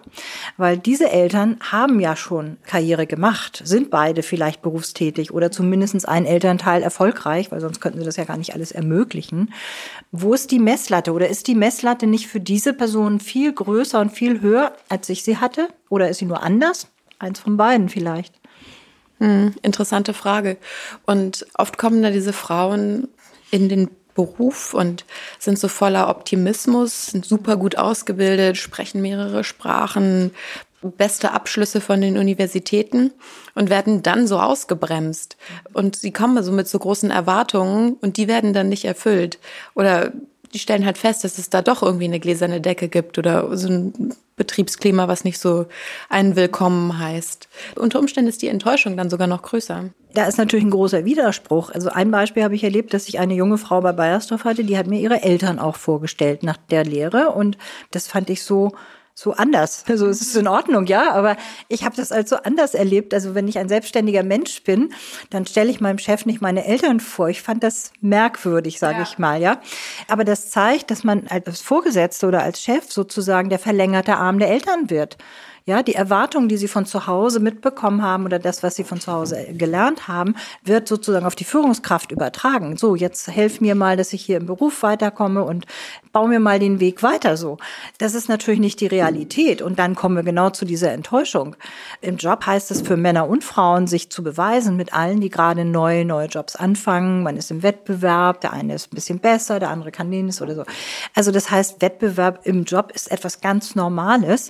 Weil 0.57 0.77
diese 0.77 1.09
Eltern 1.09 1.57
haben 1.71 1.99
ja 1.99 2.15
schon 2.15 2.57
Karriere 2.65 3.07
gemacht, 3.07 3.61
sind 3.65 3.89
beide 3.89 4.23
vielleicht 4.23 4.61
berufstätig 4.61 5.33
oder 5.33 5.51
zumindest 5.51 6.07
ein 6.07 6.25
Elternteil 6.25 6.81
erfolgreich, 6.81 7.51
weil 7.51 7.61
sonst 7.61 7.81
könnten 7.81 7.99
sie 7.99 8.05
das 8.05 8.17
ja 8.17 8.23
gar 8.23 8.37
nicht 8.37 8.53
alles 8.53 8.71
ermöglichen. 8.71 9.53
Wo 10.11 10.33
ist 10.33 10.51
die 10.51 10.59
Messlatte 10.59 11.11
oder 11.13 11.27
ist 11.27 11.47
die 11.47 11.55
Messlatte 11.55 12.07
nicht 12.07 12.27
für 12.27 12.39
diese 12.39 12.73
Person 12.73 13.19
viel 13.19 13.53
größer 13.53 13.99
und 13.99 14.11
viel 14.11 14.41
höher, 14.41 14.73
als 14.89 15.09
ich 15.09 15.23
sie 15.23 15.37
hatte? 15.37 15.67
Oder 15.89 16.09
ist 16.09 16.19
sie 16.19 16.25
nur 16.25 16.43
anders? 16.43 16.87
Eins 17.19 17.39
von 17.39 17.57
beiden 17.57 17.89
vielleicht. 17.89 18.33
Hm, 19.19 19.53
interessante 19.61 20.13
Frage. 20.13 20.57
Und 21.05 21.45
oft 21.53 21.77
kommen 21.77 22.01
da 22.01 22.09
diese 22.09 22.33
Frauen 22.33 23.07
in 23.53 23.69
den 23.69 23.89
Beruf 24.15 24.73
und 24.73 25.05
sind 25.37 25.59
so 25.59 25.67
voller 25.67 26.09
Optimismus, 26.09 27.07
sind 27.07 27.23
super 27.23 27.55
gut 27.55 27.77
ausgebildet, 27.77 28.57
sprechen 28.57 29.01
mehrere 29.01 29.43
Sprachen, 29.43 30.31
beste 30.81 31.31
Abschlüsse 31.31 31.79
von 31.79 32.01
den 32.01 32.17
Universitäten 32.17 33.11
und 33.53 33.69
werden 33.69 34.01
dann 34.01 34.27
so 34.27 34.39
ausgebremst. 34.39 35.37
Und 35.71 35.95
sie 35.95 36.11
kommen 36.11 36.43
so 36.43 36.51
mit 36.51 36.67
so 36.67 36.79
großen 36.79 37.11
Erwartungen 37.11 37.93
und 38.01 38.17
die 38.17 38.27
werden 38.27 38.53
dann 38.53 38.69
nicht 38.69 38.85
erfüllt. 38.85 39.37
Oder 39.75 40.11
die 40.53 40.59
stellen 40.59 40.85
halt 40.85 40.97
fest, 40.97 41.23
dass 41.23 41.37
es 41.37 41.49
da 41.49 41.61
doch 41.61 41.81
irgendwie 41.81 42.05
eine 42.05 42.19
gläserne 42.19 42.61
Decke 42.61 42.87
gibt 42.87 43.17
oder 43.17 43.57
so 43.57 43.67
ein 43.67 44.13
Betriebsklima, 44.35 45.07
was 45.07 45.23
nicht 45.23 45.39
so 45.39 45.65
einen 46.09 46.35
willkommen 46.35 46.97
heißt. 46.97 47.47
Unter 47.75 47.99
Umständen 47.99 48.29
ist 48.29 48.41
die 48.41 48.47
Enttäuschung 48.47 48.97
dann 48.97 49.09
sogar 49.09 49.27
noch 49.27 49.41
größer. 49.41 49.89
Da 50.13 50.25
ist 50.25 50.37
natürlich 50.37 50.65
ein 50.65 50.71
großer 50.71 51.05
Widerspruch. 51.05 51.71
Also 51.71 51.89
ein 51.89 52.11
Beispiel 52.11 52.43
habe 52.43 52.55
ich 52.55 52.63
erlebt, 52.63 52.93
dass 52.93 53.07
ich 53.07 53.19
eine 53.19 53.33
junge 53.33 53.57
Frau 53.57 53.81
bei 53.81 53.91
Bayersdorf 53.91 54.43
hatte, 54.43 54.63
die 54.63 54.77
hat 54.77 54.87
mir 54.87 54.99
ihre 54.99 55.23
Eltern 55.23 55.59
auch 55.59 55.75
vorgestellt 55.75 56.43
nach 56.43 56.57
der 56.57 56.85
Lehre 56.85 57.31
und 57.31 57.57
das 57.91 58.07
fand 58.07 58.29
ich 58.29 58.43
so 58.43 58.73
so 59.15 59.33
anders. 59.33 59.85
Also 59.87 60.07
es 60.07 60.21
ist 60.21 60.35
in 60.35 60.47
Ordnung, 60.47 60.87
ja, 60.87 61.11
aber 61.11 61.37
ich 61.67 61.83
habe 61.83 61.95
das 61.95 62.11
als 62.11 62.29
so 62.29 62.37
anders 62.37 62.73
erlebt. 62.73 63.13
Also 63.13 63.35
wenn 63.35 63.47
ich 63.47 63.59
ein 63.59 63.69
selbstständiger 63.69 64.23
Mensch 64.23 64.63
bin, 64.63 64.93
dann 65.29 65.45
stelle 65.45 65.69
ich 65.69 65.79
meinem 65.79 65.99
Chef 65.99 66.25
nicht 66.25 66.41
meine 66.41 66.65
Eltern 66.65 66.99
vor. 66.99 67.29
Ich 67.29 67.41
fand 67.43 67.63
das 67.63 67.91
merkwürdig, 68.01 68.79
sage 68.79 68.97
ja. 68.97 69.03
ich 69.03 69.19
mal, 69.19 69.39
ja. 69.39 69.61
Aber 70.07 70.23
das 70.23 70.49
zeigt, 70.49 70.89
dass 70.89 71.03
man 71.03 71.27
als 71.27 71.61
Vorgesetzte 71.61 72.27
oder 72.27 72.41
als 72.41 72.61
Chef 72.61 72.91
sozusagen 72.91 73.49
der 73.49 73.59
verlängerte 73.59 74.15
Arm 74.15 74.39
der 74.39 74.49
Eltern 74.49 74.89
wird. 74.89 75.17
Ja, 75.65 75.81
die 75.81 75.95
Erwartungen, 75.95 76.49
die 76.49 76.57
sie 76.57 76.67
von 76.67 76.85
zu 76.85 77.07
Hause 77.07 77.39
mitbekommen 77.39 78.01
haben 78.01 78.25
oder 78.25 78.37
das, 78.37 78.63
was 78.63 78.75
sie 78.75 78.83
von 78.83 78.99
zu 78.99 79.13
Hause 79.13 79.47
gelernt 79.53 80.09
haben, 80.09 80.35
wird 80.65 80.89
sozusagen 80.89 81.25
auf 81.25 81.35
die 81.35 81.45
Führungskraft 81.45 82.11
übertragen. 82.11 82.75
So, 82.75 82.95
jetzt 82.95 83.29
helf 83.29 83.61
mir 83.61 83.73
mal, 83.73 83.95
dass 83.95 84.11
ich 84.11 84.25
hier 84.25 84.35
im 84.35 84.45
Beruf 84.45 84.83
weiterkomme 84.83 85.41
und 85.41 85.65
baue 86.11 86.27
mir 86.27 86.41
mal 86.41 86.59
den 86.59 86.81
Weg 86.81 87.01
weiter 87.01 87.37
so. 87.37 87.59
Das 87.97 88.13
ist 88.13 88.27
natürlich 88.27 88.59
nicht 88.59 88.81
die 88.81 88.87
Realität. 88.87 89.61
Und 89.61 89.79
dann 89.79 89.95
kommen 89.95 90.17
wir 90.17 90.23
genau 90.23 90.49
zu 90.49 90.65
dieser 90.65 90.91
Enttäuschung. 90.91 91.55
Im 92.01 92.17
Job 92.17 92.45
heißt 92.45 92.69
es 92.69 92.81
für 92.81 92.97
Männer 92.97 93.29
und 93.29 93.45
Frauen, 93.45 93.87
sich 93.87 94.09
zu 94.09 94.21
beweisen 94.21 94.75
mit 94.75 94.93
allen, 94.93 95.21
die 95.21 95.29
gerade 95.29 95.63
neu, 95.63 96.03
neue 96.03 96.27
Jobs 96.27 96.57
anfangen. 96.57 97.23
Man 97.23 97.37
ist 97.37 97.51
im 97.51 97.63
Wettbewerb. 97.63 98.41
Der 98.41 98.51
eine 98.51 98.75
ist 98.75 98.91
ein 98.91 98.95
bisschen 98.95 99.19
besser, 99.19 99.61
der 99.61 99.69
andere 99.69 99.91
kann 99.91 100.11
den 100.11 100.25
oder 100.41 100.55
so. 100.55 100.63
Also 101.15 101.31
das 101.31 101.49
heißt, 101.49 101.81
Wettbewerb 101.81 102.41
im 102.43 102.65
Job 102.65 102.91
ist 102.93 103.09
etwas 103.11 103.39
ganz 103.39 103.75
Normales 103.75 104.49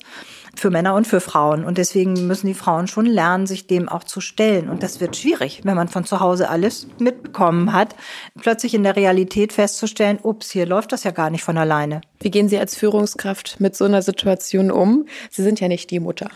für 0.55 0.69
Männer 0.69 0.93
und 0.95 1.07
für 1.07 1.19
Frauen. 1.19 1.65
Und 1.65 1.77
deswegen 1.77 2.27
müssen 2.27 2.47
die 2.47 2.53
Frauen 2.53 2.87
schon 2.87 3.05
lernen, 3.05 3.47
sich 3.47 3.67
dem 3.67 3.89
auch 3.89 4.03
zu 4.03 4.21
stellen. 4.21 4.69
Und 4.69 4.83
das 4.83 4.99
wird 4.99 5.15
schwierig, 5.15 5.61
wenn 5.63 5.75
man 5.75 5.87
von 5.87 6.05
zu 6.05 6.19
Hause 6.19 6.49
alles 6.49 6.87
mitbekommen 6.99 7.73
hat, 7.73 7.95
plötzlich 8.39 8.73
in 8.73 8.83
der 8.83 8.95
Realität 8.95 9.53
festzustellen, 9.53 10.19
ups, 10.21 10.51
hier 10.51 10.65
läuft 10.65 10.91
das 10.91 11.03
ja 11.03 11.11
gar 11.11 11.29
nicht 11.29 11.43
von 11.43 11.57
alleine. 11.57 12.01
Wie 12.19 12.31
gehen 12.31 12.49
Sie 12.49 12.57
als 12.57 12.75
Führungskraft 12.75 13.59
mit 13.59 13.75
so 13.75 13.85
einer 13.85 14.01
Situation 14.01 14.71
um? 14.71 15.05
Sie 15.29 15.43
sind 15.43 15.59
ja 15.59 15.67
nicht 15.67 15.89
die 15.91 15.99
Mutter. 15.99 16.29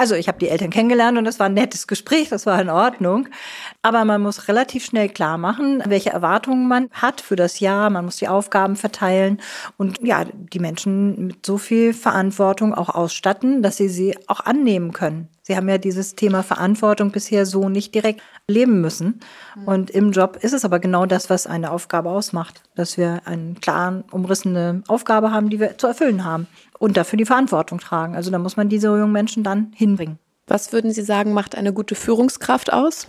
Also 0.00 0.14
ich 0.14 0.28
habe 0.28 0.38
die 0.38 0.48
Eltern 0.48 0.70
kennengelernt 0.70 1.18
und 1.18 1.26
das 1.26 1.38
war 1.38 1.44
ein 1.44 1.52
nettes 1.52 1.86
Gespräch, 1.86 2.30
das 2.30 2.46
war 2.46 2.58
in 2.58 2.70
Ordnung. 2.70 3.28
Aber 3.82 4.06
man 4.06 4.22
muss 4.22 4.48
relativ 4.48 4.82
schnell 4.82 5.10
klar 5.10 5.36
machen, 5.36 5.82
welche 5.84 6.08
Erwartungen 6.08 6.68
man 6.68 6.88
hat 6.90 7.20
für 7.20 7.36
das 7.36 7.60
Jahr. 7.60 7.90
Man 7.90 8.06
muss 8.06 8.16
die 8.16 8.26
Aufgaben 8.26 8.76
verteilen 8.76 9.42
und 9.76 10.00
ja, 10.02 10.24
die 10.24 10.58
Menschen 10.58 11.26
mit 11.26 11.44
so 11.44 11.58
viel 11.58 11.92
Verantwortung 11.92 12.72
auch 12.72 12.88
ausstatten, 12.88 13.62
dass 13.62 13.76
sie 13.76 13.90
sie 13.90 14.16
auch 14.26 14.40
annehmen 14.40 14.94
können. 14.94 15.28
Sie 15.42 15.54
haben 15.54 15.68
ja 15.68 15.76
dieses 15.76 16.14
Thema 16.14 16.42
Verantwortung 16.42 17.10
bisher 17.10 17.44
so 17.44 17.68
nicht 17.68 17.94
direkt 17.94 18.22
leben 18.48 18.80
müssen. 18.80 19.20
Und 19.66 19.90
im 19.90 20.12
Job 20.12 20.38
ist 20.40 20.52
es 20.54 20.64
aber 20.64 20.78
genau 20.78 21.04
das, 21.04 21.28
was 21.28 21.46
eine 21.46 21.72
Aufgabe 21.72 22.08
ausmacht, 22.08 22.62
dass 22.74 22.96
wir 22.96 23.22
eine 23.26 23.54
klaren, 23.54 24.04
umrissene 24.12 24.82
Aufgabe 24.88 25.32
haben, 25.32 25.50
die 25.50 25.60
wir 25.60 25.76
zu 25.76 25.88
erfüllen 25.88 26.24
haben 26.24 26.46
und 26.80 26.96
dafür 26.96 27.18
die 27.18 27.26
Verantwortung 27.26 27.78
tragen. 27.78 28.16
Also 28.16 28.32
da 28.32 28.38
muss 28.38 28.56
man 28.56 28.68
diese 28.68 28.88
jungen 28.88 29.12
Menschen 29.12 29.44
dann 29.44 29.70
hinbringen. 29.76 30.18
Was 30.46 30.72
würden 30.72 30.90
Sie 30.90 31.02
sagen, 31.02 31.32
macht 31.32 31.54
eine 31.54 31.72
gute 31.72 31.94
Führungskraft 31.94 32.72
aus? 32.72 33.06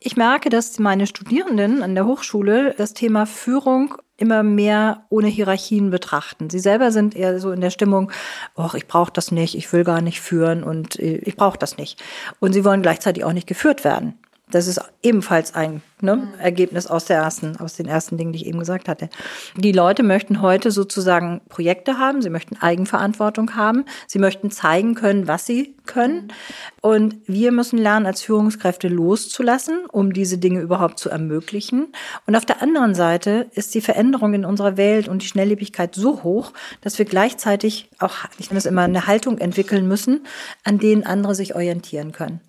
Ich 0.00 0.16
merke, 0.16 0.48
dass 0.48 0.80
meine 0.80 1.06
Studierenden 1.06 1.82
an 1.82 1.94
der 1.94 2.06
Hochschule 2.06 2.74
das 2.76 2.94
Thema 2.94 3.26
Führung 3.26 3.94
immer 4.16 4.42
mehr 4.42 5.04
ohne 5.10 5.28
Hierarchien 5.28 5.90
betrachten. 5.90 6.48
Sie 6.48 6.58
selber 6.58 6.90
sind 6.92 7.14
eher 7.14 7.38
so 7.38 7.52
in 7.52 7.60
der 7.60 7.70
Stimmung, 7.70 8.10
oh, 8.56 8.70
ich 8.74 8.88
brauche 8.88 9.12
das 9.12 9.30
nicht, 9.30 9.54
ich 9.54 9.70
will 9.72 9.84
gar 9.84 10.00
nicht 10.00 10.20
führen 10.20 10.64
und 10.64 10.98
äh, 10.98 11.18
ich 11.18 11.36
brauche 11.36 11.58
das 11.58 11.76
nicht. 11.76 12.02
Und 12.40 12.54
sie 12.54 12.64
wollen 12.64 12.82
gleichzeitig 12.82 13.22
auch 13.24 13.32
nicht 13.32 13.46
geführt 13.46 13.84
werden. 13.84 14.18
Das 14.52 14.66
ist 14.66 14.80
ebenfalls 15.02 15.54
ein 15.54 15.82
ne, 16.00 16.16
mhm. 16.16 16.34
Ergebnis 16.38 16.86
aus 16.86 17.06
der 17.06 17.16
ersten, 17.16 17.56
aus 17.56 17.74
den 17.74 17.86
ersten 17.86 18.16
Dingen, 18.18 18.32
die 18.32 18.40
ich 18.40 18.46
eben 18.46 18.58
gesagt 18.58 18.88
hatte. 18.88 19.08
Die 19.56 19.72
Leute 19.72 20.02
möchten 20.02 20.42
heute 20.42 20.70
sozusagen 20.70 21.40
Projekte 21.48 21.98
haben, 21.98 22.22
sie 22.22 22.30
möchten 22.30 22.56
Eigenverantwortung 22.56 23.56
haben, 23.56 23.84
sie 24.06 24.18
möchten 24.18 24.50
zeigen 24.50 24.94
können, 24.94 25.26
was 25.26 25.46
sie 25.46 25.74
können. 25.86 26.32
Und 26.80 27.16
wir 27.26 27.50
müssen 27.50 27.78
lernen, 27.78 28.06
als 28.06 28.22
Führungskräfte 28.22 28.88
loszulassen, 28.88 29.86
um 29.90 30.12
diese 30.12 30.38
Dinge 30.38 30.60
überhaupt 30.60 30.98
zu 30.98 31.08
ermöglichen. 31.08 31.88
Und 32.26 32.36
auf 32.36 32.44
der 32.44 32.62
anderen 32.62 32.94
Seite 32.94 33.48
ist 33.54 33.74
die 33.74 33.80
Veränderung 33.80 34.34
in 34.34 34.44
unserer 34.44 34.76
Welt 34.76 35.08
und 35.08 35.22
die 35.22 35.26
Schnelllebigkeit 35.26 35.94
so 35.94 36.22
hoch, 36.22 36.52
dass 36.82 36.98
wir 36.98 37.06
gleichzeitig 37.06 37.88
auch, 37.98 38.14
ich 38.38 38.50
nenne 38.50 38.58
es 38.58 38.66
immer, 38.66 38.82
eine 38.82 39.06
Haltung 39.06 39.38
entwickeln 39.38 39.88
müssen, 39.88 40.26
an 40.62 40.78
denen 40.78 41.04
andere 41.04 41.34
sich 41.34 41.54
orientieren 41.54 42.12
können. 42.12 42.40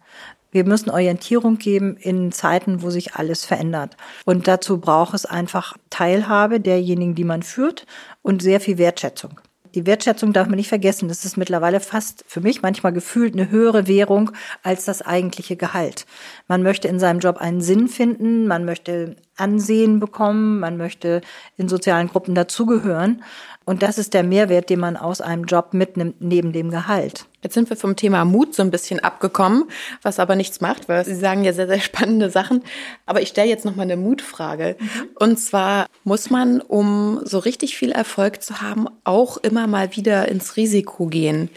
Wir 0.54 0.64
müssen 0.64 0.92
Orientierung 0.92 1.58
geben 1.58 1.98
in 1.98 2.32
Zeiten, 2.32 2.82
wo 2.84 2.92
sich 2.92 3.16
alles 3.16 3.44
verändert. 3.44 3.98
Und 4.24 4.48
dazu 4.48 4.80
braucht 4.80 5.16
es 5.16 5.26
einfach 5.26 5.76
Teilhabe 5.90 6.62
derjenigen, 6.62 7.16
die 7.16 7.24
man 7.24 7.44
führt 7.44 7.86
und 8.22 8.42
sehr 8.42 8.62
viel 8.62 8.78
Wertschätzung. 8.78 9.42
Die 9.74 9.88
Wertschätzung 9.88 10.34
darf 10.34 10.48
man 10.48 10.58
nicht 10.58 10.70
vergessen. 10.70 11.08
Das 11.08 11.26
ist 11.26 11.36
mittlerweile 11.36 11.80
fast 11.80 12.24
für 12.28 12.42
mich 12.42 12.62
manchmal 12.62 12.94
gefühlt 12.94 13.34
eine 13.34 13.50
höhere 13.50 13.88
Währung 13.88 14.32
als 14.62 14.86
das 14.86 15.02
eigentliche 15.02 15.56
Gehalt. 15.56 16.06
Man 16.48 16.62
möchte 16.62 16.88
in 16.88 17.00
seinem 17.00 17.20
Job 17.20 17.38
einen 17.38 17.62
Sinn 17.62 17.88
finden, 17.88 18.46
man 18.48 18.66
möchte 18.66 19.16
Ansehen 19.36 20.00
bekommen, 20.00 20.60
man 20.60 20.78
möchte 20.78 21.22
in 21.58 21.68
sozialen 21.68 22.08
Gruppen 22.08 22.36
dazugehören. 22.36 23.24
Und 23.66 23.82
das 23.82 23.98
ist 23.98 24.14
der 24.14 24.24
Mehrwert, 24.24 24.70
den 24.70 24.80
man 24.80 24.98
aus 24.98 25.22
einem 25.22 25.46
Job 25.46 25.74
mitnimmt 25.74 26.18
neben 26.20 26.52
dem 26.52 26.70
Gehalt. 26.70 27.26
Jetzt 27.42 27.54
sind 27.54 27.70
wir 27.70 27.78
vom 27.78 27.96
Thema 27.96 28.26
Mut 28.26 28.54
so 28.54 28.62
ein 28.62 28.72
bisschen 28.72 29.00
abgekommen, 29.00 29.66
was 30.02 30.20
aber 30.20 30.36
nichts 30.36 30.60
macht, 30.60 30.90
weil 30.90 31.06
Sie 31.06 31.16
sagen 31.16 31.44
ja 31.44 31.54
sehr, 31.54 31.68
sehr 31.68 31.80
spannende 31.80 32.30
Sachen. 32.30 32.64
Aber 33.06 33.22
ich 33.22 33.30
stelle 33.30 33.50
jetzt 33.50 33.64
noch 33.66 33.76
mal 33.76 33.84
eine 33.84 33.98
Mutfrage. 33.98 34.76
Mhm. 34.80 34.88
Und 35.16 35.40
zwar 35.40 35.88
muss 36.04 36.30
man, 36.30 36.60
um 36.60 37.22
so 37.24 37.40
richtig 37.40 37.78
viel 37.78 37.92
Erfolg 37.92 38.44
zu 38.44 38.62
haben, 38.62 38.88
auch 39.06 39.38
immer 39.38 39.68
mal 39.68 39.96
wieder 39.96 40.28
ins 40.28 40.58
Risiko 40.58 41.08
gehen. 41.08 41.50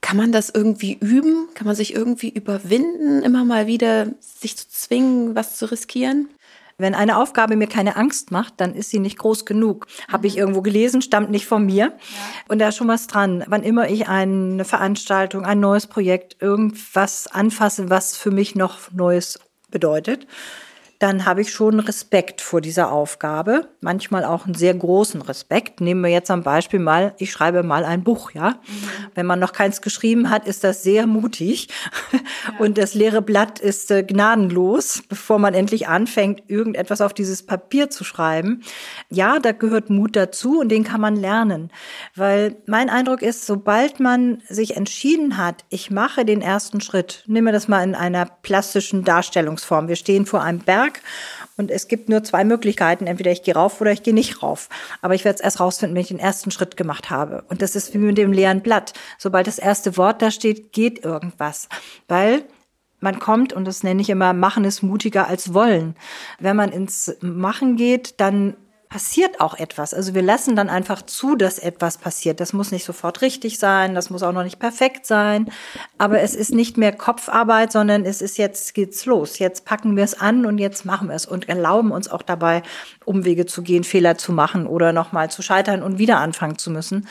Kann 0.00 0.16
man 0.16 0.30
das 0.30 0.50
irgendwie 0.50 0.98
üben? 1.00 1.48
Kann 1.54 1.66
man 1.66 1.74
sich 1.74 1.94
irgendwie 1.94 2.28
überwinden, 2.28 3.22
immer 3.22 3.44
mal 3.44 3.66
wieder 3.66 4.08
sich 4.20 4.56
zu 4.56 4.68
zwingen, 4.68 5.34
was 5.34 5.56
zu 5.56 5.70
riskieren? 5.70 6.28
Wenn 6.78 6.94
eine 6.94 7.16
Aufgabe 7.16 7.56
mir 7.56 7.68
keine 7.68 7.96
Angst 7.96 8.30
macht, 8.30 8.54
dann 8.58 8.74
ist 8.74 8.90
sie 8.90 8.98
nicht 8.98 9.18
groß 9.18 9.46
genug. 9.46 9.86
Mhm. 9.86 10.12
Habe 10.12 10.26
ich 10.26 10.36
irgendwo 10.36 10.60
gelesen, 10.60 11.00
stammt 11.00 11.30
nicht 11.30 11.46
von 11.46 11.64
mir. 11.64 11.84
Ja. 11.84 11.92
Und 12.48 12.58
da 12.58 12.68
ist 12.68 12.76
schon 12.76 12.88
was 12.88 13.06
dran. 13.06 13.44
Wann 13.46 13.62
immer 13.62 13.88
ich 13.88 14.08
eine 14.08 14.64
Veranstaltung, 14.64 15.46
ein 15.46 15.60
neues 15.60 15.86
Projekt, 15.86 16.36
irgendwas 16.40 17.28
anfasse, 17.28 17.88
was 17.88 18.16
für 18.16 18.30
mich 18.30 18.54
noch 18.54 18.92
Neues 18.92 19.40
bedeutet, 19.70 20.26
dann 20.98 21.26
habe 21.26 21.42
ich 21.42 21.52
schon 21.52 21.80
Respekt 21.80 22.40
vor 22.40 22.60
dieser 22.60 22.90
Aufgabe, 22.90 23.68
manchmal 23.80 24.24
auch 24.24 24.46
einen 24.46 24.54
sehr 24.54 24.74
großen 24.74 25.20
Respekt. 25.22 25.80
Nehmen 25.80 26.02
wir 26.02 26.10
jetzt 26.10 26.30
am 26.30 26.42
Beispiel 26.42 26.80
mal, 26.80 27.14
ich 27.18 27.30
schreibe 27.30 27.62
mal 27.62 27.84
ein 27.84 28.02
Buch, 28.02 28.30
ja. 28.30 28.50
Mhm. 28.50 28.88
Wenn 29.14 29.26
man 29.26 29.38
noch 29.38 29.52
keins 29.52 29.82
geschrieben 29.82 30.30
hat, 30.30 30.46
ist 30.46 30.64
das 30.64 30.82
sehr 30.82 31.06
mutig 31.06 31.68
ja. 32.12 32.20
und 32.58 32.78
das 32.78 32.94
leere 32.94 33.20
Blatt 33.20 33.58
ist 33.58 33.90
äh, 33.90 34.02
gnadenlos, 34.02 35.02
bevor 35.08 35.38
man 35.38 35.54
endlich 35.54 35.88
anfängt, 35.88 36.42
irgendetwas 36.48 37.00
auf 37.00 37.12
dieses 37.12 37.44
Papier 37.44 37.90
zu 37.90 38.04
schreiben. 38.04 38.62
Ja, 39.10 39.38
da 39.38 39.52
gehört 39.52 39.90
Mut 39.90 40.16
dazu 40.16 40.60
und 40.60 40.70
den 40.70 40.84
kann 40.84 41.00
man 41.00 41.16
lernen, 41.16 41.70
weil 42.14 42.56
mein 42.66 42.88
Eindruck 42.88 43.22
ist, 43.22 43.46
sobald 43.46 44.00
man 44.00 44.42
sich 44.48 44.76
entschieden 44.76 45.36
hat, 45.36 45.64
ich 45.68 45.90
mache 45.90 46.24
den 46.24 46.40
ersten 46.40 46.80
Schritt, 46.80 47.22
nehmen 47.26 47.46
wir 47.46 47.52
das 47.52 47.68
mal 47.68 47.82
in 47.82 47.94
einer 47.94 48.26
plastischen 48.42 49.04
Darstellungsform. 49.04 49.88
Wir 49.88 49.96
stehen 49.96 50.24
vor 50.26 50.42
einem 50.42 50.60
Berg 50.60 50.85
Berg. 50.86 51.02
Und 51.56 51.70
es 51.70 51.88
gibt 51.88 52.08
nur 52.08 52.22
zwei 52.22 52.44
Möglichkeiten. 52.44 53.06
Entweder 53.06 53.32
ich 53.32 53.42
gehe 53.42 53.54
rauf 53.54 53.80
oder 53.80 53.92
ich 53.92 54.02
gehe 54.02 54.14
nicht 54.14 54.42
rauf. 54.42 54.68
Aber 55.02 55.14
ich 55.14 55.24
werde 55.24 55.36
es 55.36 55.42
erst 55.42 55.60
rausfinden, 55.60 55.94
wenn 55.94 56.02
ich 56.02 56.08
den 56.08 56.18
ersten 56.18 56.50
Schritt 56.50 56.76
gemacht 56.76 57.10
habe. 57.10 57.44
Und 57.48 57.62
das 57.62 57.76
ist 57.76 57.94
wie 57.94 57.98
mit 57.98 58.18
dem 58.18 58.32
leeren 58.32 58.60
Blatt. 58.60 58.92
Sobald 59.18 59.46
das 59.46 59.58
erste 59.58 59.96
Wort 59.96 60.22
da 60.22 60.30
steht, 60.30 60.72
geht 60.72 61.04
irgendwas. 61.04 61.68
Weil 62.08 62.44
man 63.00 63.18
kommt, 63.18 63.52
und 63.52 63.66
das 63.66 63.82
nenne 63.82 64.02
ich 64.02 64.10
immer, 64.10 64.32
machen 64.32 64.64
ist 64.64 64.82
mutiger 64.82 65.28
als 65.28 65.54
wollen. 65.54 65.96
Wenn 66.38 66.56
man 66.56 66.72
ins 66.72 67.14
Machen 67.20 67.76
geht, 67.76 68.20
dann 68.20 68.56
passiert 68.88 69.40
auch 69.40 69.54
etwas. 69.54 69.94
Also 69.94 70.14
wir 70.14 70.22
lassen 70.22 70.56
dann 70.56 70.68
einfach 70.68 71.02
zu, 71.02 71.36
dass 71.36 71.58
etwas 71.58 71.98
passiert. 71.98 72.40
Das 72.40 72.52
muss 72.52 72.70
nicht 72.70 72.84
sofort 72.84 73.20
richtig 73.20 73.58
sein, 73.58 73.94
das 73.94 74.10
muss 74.10 74.22
auch 74.22 74.32
noch 74.32 74.44
nicht 74.44 74.58
perfekt 74.58 75.06
sein, 75.06 75.50
aber 75.98 76.20
es 76.20 76.34
ist 76.34 76.52
nicht 76.52 76.76
mehr 76.76 76.92
Kopfarbeit, 76.92 77.72
sondern 77.72 78.04
es 78.04 78.22
ist 78.22 78.38
jetzt 78.38 78.74
geht's 78.74 79.04
los. 79.06 79.38
Jetzt 79.38 79.64
packen 79.64 79.96
wir 79.96 80.04
es 80.04 80.18
an 80.18 80.46
und 80.46 80.58
jetzt 80.58 80.84
machen 80.84 81.08
wir 81.08 81.14
es 81.14 81.26
und 81.26 81.48
erlauben 81.48 81.90
uns 81.90 82.08
auch 82.08 82.22
dabei 82.22 82.62
Umwege 83.04 83.46
zu 83.46 83.62
gehen, 83.62 83.84
Fehler 83.84 84.18
zu 84.18 84.32
machen 84.32 84.66
oder 84.66 84.92
nochmal 84.92 85.30
zu 85.30 85.42
scheitern 85.42 85.82
und 85.82 85.98
wieder 85.98 86.18
anfangen 86.18 86.58
zu 86.58 86.70
müssen. 86.70 87.08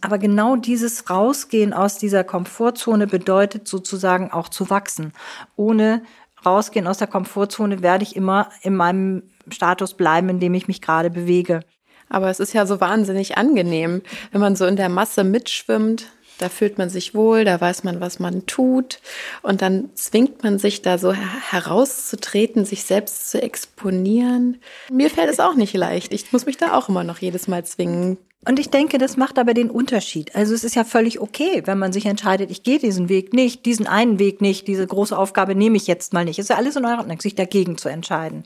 Aber 0.00 0.18
genau 0.18 0.56
dieses 0.56 1.10
Rausgehen 1.10 1.72
aus 1.72 1.98
dieser 1.98 2.24
Komfortzone 2.24 3.06
bedeutet 3.06 3.68
sozusagen 3.68 4.32
auch 4.32 4.48
zu 4.48 4.70
wachsen. 4.70 5.12
Ohne 5.56 6.02
rausgehen 6.44 6.86
aus 6.86 6.98
der 6.98 7.06
Komfortzone 7.06 7.82
werde 7.82 8.04
ich 8.04 8.16
immer 8.16 8.48
in 8.62 8.74
meinem 8.76 9.22
Status 9.52 9.94
bleiben, 9.94 10.28
in 10.28 10.40
dem 10.40 10.54
ich 10.54 10.68
mich 10.68 10.80
gerade 10.80 11.10
bewege. 11.10 11.60
Aber 12.08 12.28
es 12.28 12.40
ist 12.40 12.52
ja 12.52 12.66
so 12.66 12.80
wahnsinnig 12.80 13.38
angenehm, 13.38 14.02
wenn 14.32 14.40
man 14.40 14.56
so 14.56 14.66
in 14.66 14.76
der 14.76 14.88
Masse 14.88 15.24
mitschwimmt. 15.24 16.06
Da 16.38 16.48
fühlt 16.48 16.78
man 16.78 16.88
sich 16.88 17.14
wohl, 17.14 17.44
da 17.44 17.60
weiß 17.60 17.84
man, 17.84 18.00
was 18.00 18.18
man 18.18 18.46
tut. 18.46 19.00
Und 19.42 19.60
dann 19.60 19.90
zwingt 19.94 20.42
man 20.42 20.58
sich 20.58 20.80
da 20.80 20.96
so 20.96 21.12
herauszutreten, 21.12 22.64
sich 22.64 22.84
selbst 22.84 23.30
zu 23.30 23.42
exponieren. 23.42 24.58
Mir 24.90 25.10
fällt 25.10 25.30
es 25.30 25.38
auch 25.38 25.54
nicht 25.54 25.74
leicht. 25.74 26.14
Ich 26.14 26.32
muss 26.32 26.46
mich 26.46 26.56
da 26.56 26.72
auch 26.72 26.88
immer 26.88 27.04
noch 27.04 27.18
jedes 27.18 27.46
Mal 27.46 27.64
zwingen. 27.66 28.16
Und 28.46 28.58
ich 28.58 28.70
denke, 28.70 28.96
das 28.96 29.18
macht 29.18 29.38
aber 29.38 29.52
den 29.52 29.68
Unterschied. 29.70 30.34
Also 30.34 30.54
es 30.54 30.64
ist 30.64 30.74
ja 30.74 30.84
völlig 30.84 31.20
okay, 31.20 31.62
wenn 31.66 31.78
man 31.78 31.92
sich 31.92 32.06
entscheidet, 32.06 32.50
ich 32.50 32.62
gehe 32.62 32.78
diesen 32.78 33.10
Weg 33.10 33.34
nicht, 33.34 33.66
diesen 33.66 33.86
einen 33.86 34.18
Weg 34.18 34.40
nicht, 34.40 34.66
diese 34.66 34.86
große 34.86 35.16
Aufgabe 35.16 35.54
nehme 35.54 35.76
ich 35.76 35.86
jetzt 35.86 36.14
mal 36.14 36.24
nicht. 36.24 36.38
Es 36.38 36.46
ist 36.46 36.48
ja 36.48 36.56
alles 36.56 36.76
in 36.76 36.86
Ordnung, 36.86 37.20
sich 37.20 37.34
dagegen 37.34 37.76
zu 37.76 37.90
entscheiden. 37.90 38.44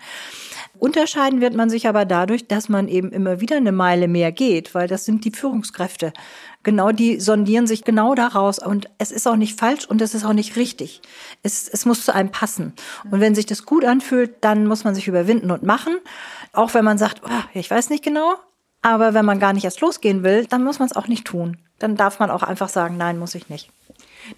Unterscheiden 0.79 1.41
wird 1.41 1.55
man 1.55 1.71
sich 1.71 1.87
aber 1.87 2.05
dadurch, 2.05 2.49
dass 2.49 2.69
man 2.69 2.89
eben 2.89 3.11
immer 3.13 3.41
wieder 3.41 3.57
eine 3.57 3.73
Meile 3.73 4.09
mehr 4.09 4.33
geht, 4.33 4.75
weil 4.75 4.89
das 4.89 5.05
sind 5.05 5.25
die 5.25 5.31
Führungskräfte. 5.31 6.13
Genau, 6.63 6.93
die 6.93 7.21
sondieren 7.21 7.67
sich 7.67 7.85
genau 7.85 8.15
daraus 8.15 8.59
und 8.59 8.89
es 8.99 9.13
ist 9.13 9.29
auch 9.29 9.37
nicht 9.37 9.59
falsch 9.59 9.87
und 9.87 10.01
es 10.03 10.15
ist 10.15 10.25
auch 10.25 10.33
nicht 10.33 10.57
richtig. 10.57 11.03
Es, 11.43 11.69
es 11.69 11.85
muss 11.85 12.05
zu 12.05 12.15
einem 12.15 12.31
passen. 12.31 12.73
Und 13.11 13.21
wenn 13.21 13.35
sich 13.35 13.47
das 13.47 13.67
gut 13.67 13.85
anfühlt, 13.85 14.37
dann 14.41 14.67
muss 14.67 14.85
man 14.85 14.95
sich 14.95 15.07
überwinden 15.07 15.51
und 15.51 15.63
machen. 15.63 15.97
Auch 16.53 16.75
wenn 16.75 16.85
man 16.85 16.99
sagt, 16.99 17.23
oh, 17.25 17.43
ich 17.53 17.71
weiß 17.71 17.91
nicht 17.91 18.03
genau, 18.03 18.35
aber 18.83 19.15
wenn 19.15 19.25
man 19.25 19.41
gar 19.41 19.53
nicht 19.53 19.65
erst 19.65 19.81
losgehen 19.81 20.23
will, 20.23 20.47
dann 20.47 20.65
muss 20.65 20.79
man 20.79 20.89
es 20.89 20.97
auch 20.97 21.09
nicht 21.09 21.27
tun. 21.27 21.59
Dann 21.79 21.97
darf 21.97 22.19
man 22.19 22.31
auch 22.31 22.43
einfach 22.43 22.69
sagen, 22.69 22.97
nein, 22.97 23.19
muss 23.19 23.35
ich 23.35 23.49
nicht. 23.49 23.71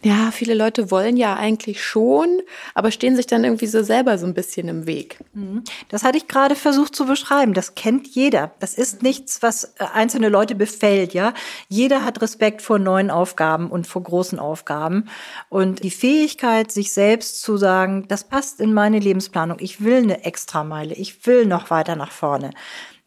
Ja, 0.03 0.31
viele 0.31 0.55
Leute 0.55 0.91
wollen 0.91 1.17
ja 1.17 1.37
eigentlich 1.37 1.85
schon, 1.85 2.43
aber 2.75 2.91
stehen 2.91 3.17
sich 3.17 3.27
dann 3.27 3.45
irgendwie 3.45 3.67
so 3.67 3.83
selber 3.83 4.19
so 4.19 4.27
ein 4.27 4.35
bisschen 4.35 4.69
im 4.69 4.87
Weg. 4.87 5.19
Mhm. 5.33 5.63
Das 5.89 6.03
hatte 6.03 6.19
ich 6.19 6.29
gerade 6.29 6.55
versucht 6.55 6.95
zu 6.95 7.07
beschreiben. 7.07 7.55
Das 7.55 7.75
kennt 7.75 8.07
jeder. 8.09 8.53
Das 8.59 8.75
ist 8.75 9.03
nichts, 9.03 9.43
was 9.43 9.65
äh, 9.79 9.85
einzelne 9.93 10.29
Leute 10.29 10.55
befällt, 10.55 11.15
ja. 11.15 11.35
Jeder 11.69 12.05
hat 12.05 12.21
Respekt 12.21 12.63
vor 12.63 12.79
neuen 12.79 13.11
Aufgaben 13.11 13.71
und 13.71 13.87
vor 13.87 14.03
großen 14.03 14.39
Aufgaben. 14.39 15.09
Und 15.49 15.83
die 15.83 15.91
Fähigkeit, 15.91 16.73
sich 16.73 16.93
selbst 16.93 17.43
zu 17.43 17.57
sagen, 17.57 18.07
das 18.09 18.25
passt 18.25 18.61
in 18.61 18.75
meine 18.75 18.99
Lebensplanung. 18.99 19.59
Ich 19.61 19.83
will 19.83 19.99
eine 19.99 20.25
Extrameile. 20.25 20.95
Ich 20.95 21.27
will 21.27 21.47
noch 21.47 21.71
weiter 21.71 21.97
nach 21.97 22.13
vorne. 22.13 22.51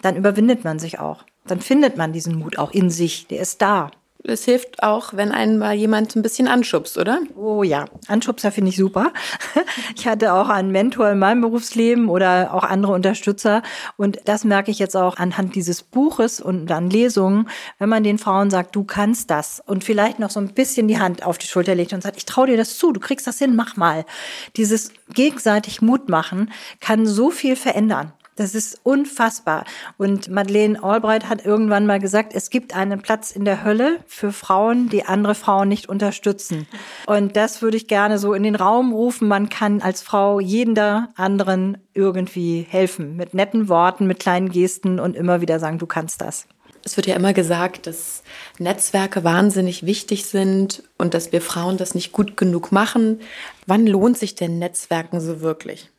Dann 0.02 0.16
überwindet 0.16 0.64
man 0.64 0.80
sich 0.80 1.00
auch 1.00 1.24
dann 1.50 1.62
findet 1.62 1.98
man 1.98 2.14
diesen 2.14 2.38
Mut 2.38 2.58
auch 2.58 2.72
in 2.72 2.90
sich. 2.90 3.28
Der 3.28 3.42
ist 3.42 3.62
da. 3.62 3.92
Es 4.22 4.44
hilft 4.44 4.84
auch, 4.84 5.14
wenn 5.14 5.32
einen 5.32 5.58
mal 5.58 5.74
jemand 5.74 6.14
ein 6.16 6.22
bisschen 6.22 6.50
anschubst, 6.50 6.98
oder? 6.98 7.22
Oh 7.38 7.64
ja, 7.64 7.86
Anschubser 8.08 8.52
finde 8.52 8.70
ich 8.70 8.76
super. 8.76 9.14
Ich 9.96 10.08
hatte 10.08 10.34
auch 10.34 10.50
einen 10.50 10.72
Mentor 10.72 11.10
in 11.10 11.20
meinem 11.20 11.42
Berufsleben 11.42 12.10
oder 12.10 12.54
auch 12.54 12.64
andere 12.64 12.94
Unterstützer. 12.94 13.64
Und 13.98 14.20
das 14.26 14.44
merke 14.44 14.72
ich 14.72 14.80
jetzt 14.80 14.96
auch 14.96 15.18
anhand 15.18 15.56
dieses 15.56 15.84
Buches 15.84 16.40
und 16.40 16.72
an 16.72 16.90
Lesungen, 16.90 17.50
wenn 17.80 17.90
man 17.90 18.04
den 18.04 18.18
Frauen 18.18 18.50
sagt, 18.50 18.76
du 18.76 18.84
kannst 18.84 19.30
das 19.30 19.62
und 19.66 19.84
vielleicht 19.84 20.20
noch 20.20 20.30
so 20.30 20.40
ein 20.40 20.54
bisschen 20.54 20.88
die 20.88 21.00
Hand 21.00 21.24
auf 21.24 21.38
die 21.38 21.48
Schulter 21.48 21.76
legt 21.76 21.92
und 21.94 22.04
sagt, 22.04 22.18
ich 22.18 22.26
traue 22.26 22.48
dir 22.48 22.58
das 22.58 22.78
zu, 22.78 22.92
du 22.92 23.00
kriegst 23.00 23.28
das 23.28 23.40
hin, 23.40 23.56
mach 23.56 23.76
mal. 23.78 24.06
Dieses 24.56 24.92
gegenseitig 25.14 25.82
Mut 25.82 26.08
machen 26.08 26.52
kann 26.80 27.06
so 27.06 27.30
viel 27.30 27.56
verändern. 27.56 28.14
Das 28.40 28.56
ist 28.56 28.80
unfassbar. 28.84 29.66
Und 29.98 30.30
Madeleine 30.30 30.82
Albright 30.82 31.28
hat 31.28 31.46
irgendwann 31.46 31.86
mal 31.86 32.00
gesagt, 32.00 32.32
es 32.34 32.50
gibt 32.50 32.74
einen 32.74 33.02
Platz 33.02 33.32
in 33.32 33.44
der 33.44 33.66
Hölle 33.66 34.00
für 34.08 34.32
Frauen, 34.32 34.88
die 34.88 35.04
andere 35.04 35.36
Frauen 35.36 35.68
nicht 35.68 35.90
unterstützen. 35.90 36.66
Und 37.06 37.36
das 37.36 37.62
würde 37.62 37.76
ich 37.76 37.90
gerne 37.90 38.18
so 38.18 38.34
in 38.34 38.44
den 38.44 38.56
Raum 38.56 38.94
rufen. 38.94 39.28
Man 39.28 39.50
kann 39.50 39.82
als 39.82 40.02
Frau 40.02 40.40
jeder 40.40 41.10
anderen 41.16 41.80
irgendwie 41.94 42.66
helfen. 42.70 43.18
Mit 43.18 43.34
netten 43.34 43.68
Worten, 43.68 44.08
mit 44.08 44.22
kleinen 44.22 44.50
Gesten 44.50 45.02
und 45.02 45.18
immer 45.18 45.42
wieder 45.42 45.60
sagen, 45.60 45.78
du 45.78 45.86
kannst 45.86 46.22
das. 46.22 46.48
Es 46.86 46.96
wird 46.96 47.08
ja 47.08 47.18
immer 47.18 47.34
gesagt, 47.34 47.88
dass 47.88 48.24
Netzwerke 48.58 49.26
wahnsinnig 49.26 49.86
wichtig 49.86 50.28
sind 50.28 50.84
und 50.98 51.14
dass 51.14 51.34
wir 51.34 51.42
Frauen 51.42 51.76
das 51.76 51.94
nicht 51.94 52.14
gut 52.14 52.38
genug 52.38 52.72
machen. 52.72 53.20
Wann 53.66 53.86
lohnt 53.86 54.18
sich 54.18 54.36
denn 54.36 54.60
Netzwerken 54.60 55.20
so 55.20 55.42
wirklich? 55.42 55.90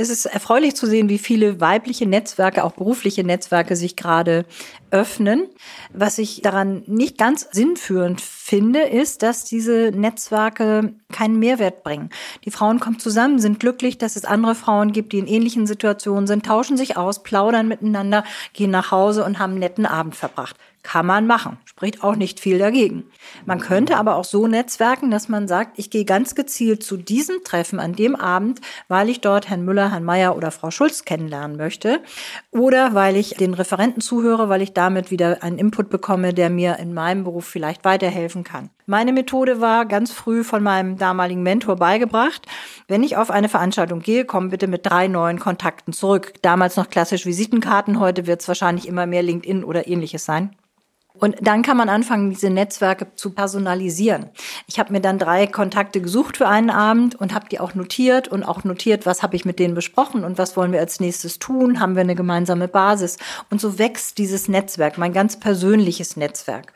Es 0.00 0.10
ist 0.10 0.26
erfreulich 0.26 0.76
zu 0.76 0.86
sehen, 0.86 1.08
wie 1.08 1.18
viele 1.18 1.60
weibliche 1.60 2.06
Netzwerke, 2.06 2.62
auch 2.62 2.70
berufliche 2.70 3.24
Netzwerke 3.24 3.74
sich 3.74 3.96
gerade 3.96 4.44
öffnen. 4.92 5.48
Was 5.92 6.18
ich 6.18 6.40
daran 6.40 6.84
nicht 6.86 7.18
ganz 7.18 7.48
sinnführend 7.50 8.20
finde, 8.20 8.82
ist, 8.82 9.24
dass 9.24 9.44
diese 9.44 9.90
Netzwerke 9.90 10.94
keinen 11.10 11.40
Mehrwert 11.40 11.82
bringen. 11.82 12.10
Die 12.44 12.52
Frauen 12.52 12.78
kommen 12.78 13.00
zusammen, 13.00 13.40
sind 13.40 13.58
glücklich, 13.58 13.98
dass 13.98 14.14
es 14.14 14.24
andere 14.24 14.54
Frauen 14.54 14.92
gibt, 14.92 15.12
die 15.12 15.18
in 15.18 15.26
ähnlichen 15.26 15.66
Situationen 15.66 16.28
sind, 16.28 16.46
tauschen 16.46 16.76
sich 16.76 16.96
aus, 16.96 17.24
plaudern 17.24 17.66
miteinander, 17.66 18.22
gehen 18.52 18.70
nach 18.70 18.92
Hause 18.92 19.24
und 19.24 19.40
haben 19.40 19.54
einen 19.54 19.60
netten 19.60 19.84
Abend 19.84 20.14
verbracht. 20.14 20.54
Kann 20.82 21.06
man 21.06 21.26
machen. 21.26 21.58
Spricht 21.64 22.02
auch 22.02 22.16
nicht 22.16 22.40
viel 22.40 22.58
dagegen. 22.58 23.04
Man 23.44 23.60
könnte 23.60 23.96
aber 23.96 24.16
auch 24.16 24.24
so 24.24 24.46
netzwerken, 24.46 25.10
dass 25.10 25.28
man 25.28 25.48
sagt, 25.48 25.78
ich 25.78 25.90
gehe 25.90 26.04
ganz 26.04 26.34
gezielt 26.34 26.82
zu 26.82 26.96
diesem 26.96 27.42
Treffen 27.44 27.80
an 27.80 27.94
dem 27.94 28.16
Abend, 28.16 28.60
weil 28.88 29.08
ich 29.08 29.20
dort 29.20 29.48
Herrn 29.50 29.64
Müller, 29.64 29.90
Herrn 29.90 30.04
Meier 30.04 30.36
oder 30.36 30.50
Frau 30.50 30.70
Schulz 30.70 31.04
kennenlernen 31.04 31.56
möchte. 31.56 32.00
Oder 32.50 32.94
weil 32.94 33.16
ich 33.16 33.34
den 33.34 33.54
Referenten 33.54 34.00
zuhöre, 34.00 34.48
weil 34.48 34.62
ich 34.62 34.72
damit 34.72 35.10
wieder 35.10 35.42
einen 35.42 35.58
Input 35.58 35.90
bekomme, 35.90 36.32
der 36.32 36.50
mir 36.50 36.78
in 36.78 36.94
meinem 36.94 37.24
Beruf 37.24 37.46
vielleicht 37.46 37.84
weiterhelfen 37.84 38.44
kann. 38.44 38.70
Meine 38.90 39.12
Methode 39.12 39.60
war 39.60 39.84
ganz 39.84 40.12
früh 40.12 40.42
von 40.42 40.62
meinem 40.62 40.96
damaligen 40.96 41.42
Mentor 41.42 41.76
beigebracht. 41.76 42.46
Wenn 42.86 43.02
ich 43.02 43.18
auf 43.18 43.30
eine 43.30 43.50
Veranstaltung 43.50 44.00
gehe, 44.00 44.24
komm 44.24 44.48
bitte 44.48 44.66
mit 44.66 44.86
drei 44.86 45.08
neuen 45.08 45.38
Kontakten 45.38 45.92
zurück. 45.92 46.32
Damals 46.40 46.76
noch 46.76 46.88
klassisch 46.88 47.26
Visitenkarten, 47.26 48.00
heute 48.00 48.26
wird 48.26 48.40
es 48.40 48.48
wahrscheinlich 48.48 48.88
immer 48.88 49.04
mehr 49.04 49.22
LinkedIn 49.22 49.62
oder 49.62 49.86
ähnliches 49.88 50.24
sein. 50.24 50.56
Und 51.12 51.36
dann 51.42 51.60
kann 51.60 51.76
man 51.76 51.90
anfangen, 51.90 52.30
diese 52.30 52.48
Netzwerke 52.48 53.08
zu 53.14 53.32
personalisieren. 53.34 54.30
Ich 54.66 54.78
habe 54.78 54.90
mir 54.94 55.02
dann 55.02 55.18
drei 55.18 55.46
Kontakte 55.46 56.00
gesucht 56.00 56.38
für 56.38 56.48
einen 56.48 56.70
Abend 56.70 57.14
und 57.14 57.34
habe 57.34 57.50
die 57.50 57.60
auch 57.60 57.74
notiert 57.74 58.28
und 58.28 58.42
auch 58.42 58.64
notiert, 58.64 59.04
was 59.04 59.22
habe 59.22 59.36
ich 59.36 59.44
mit 59.44 59.58
denen 59.58 59.74
besprochen 59.74 60.24
und 60.24 60.38
was 60.38 60.56
wollen 60.56 60.72
wir 60.72 60.80
als 60.80 60.98
nächstes 60.98 61.38
tun, 61.38 61.78
haben 61.78 61.94
wir 61.94 62.00
eine 62.00 62.14
gemeinsame 62.14 62.68
Basis. 62.68 63.18
Und 63.50 63.60
so 63.60 63.78
wächst 63.78 64.16
dieses 64.16 64.48
Netzwerk, 64.48 64.96
mein 64.96 65.12
ganz 65.12 65.38
persönliches 65.38 66.16
Netzwerk. 66.16 66.72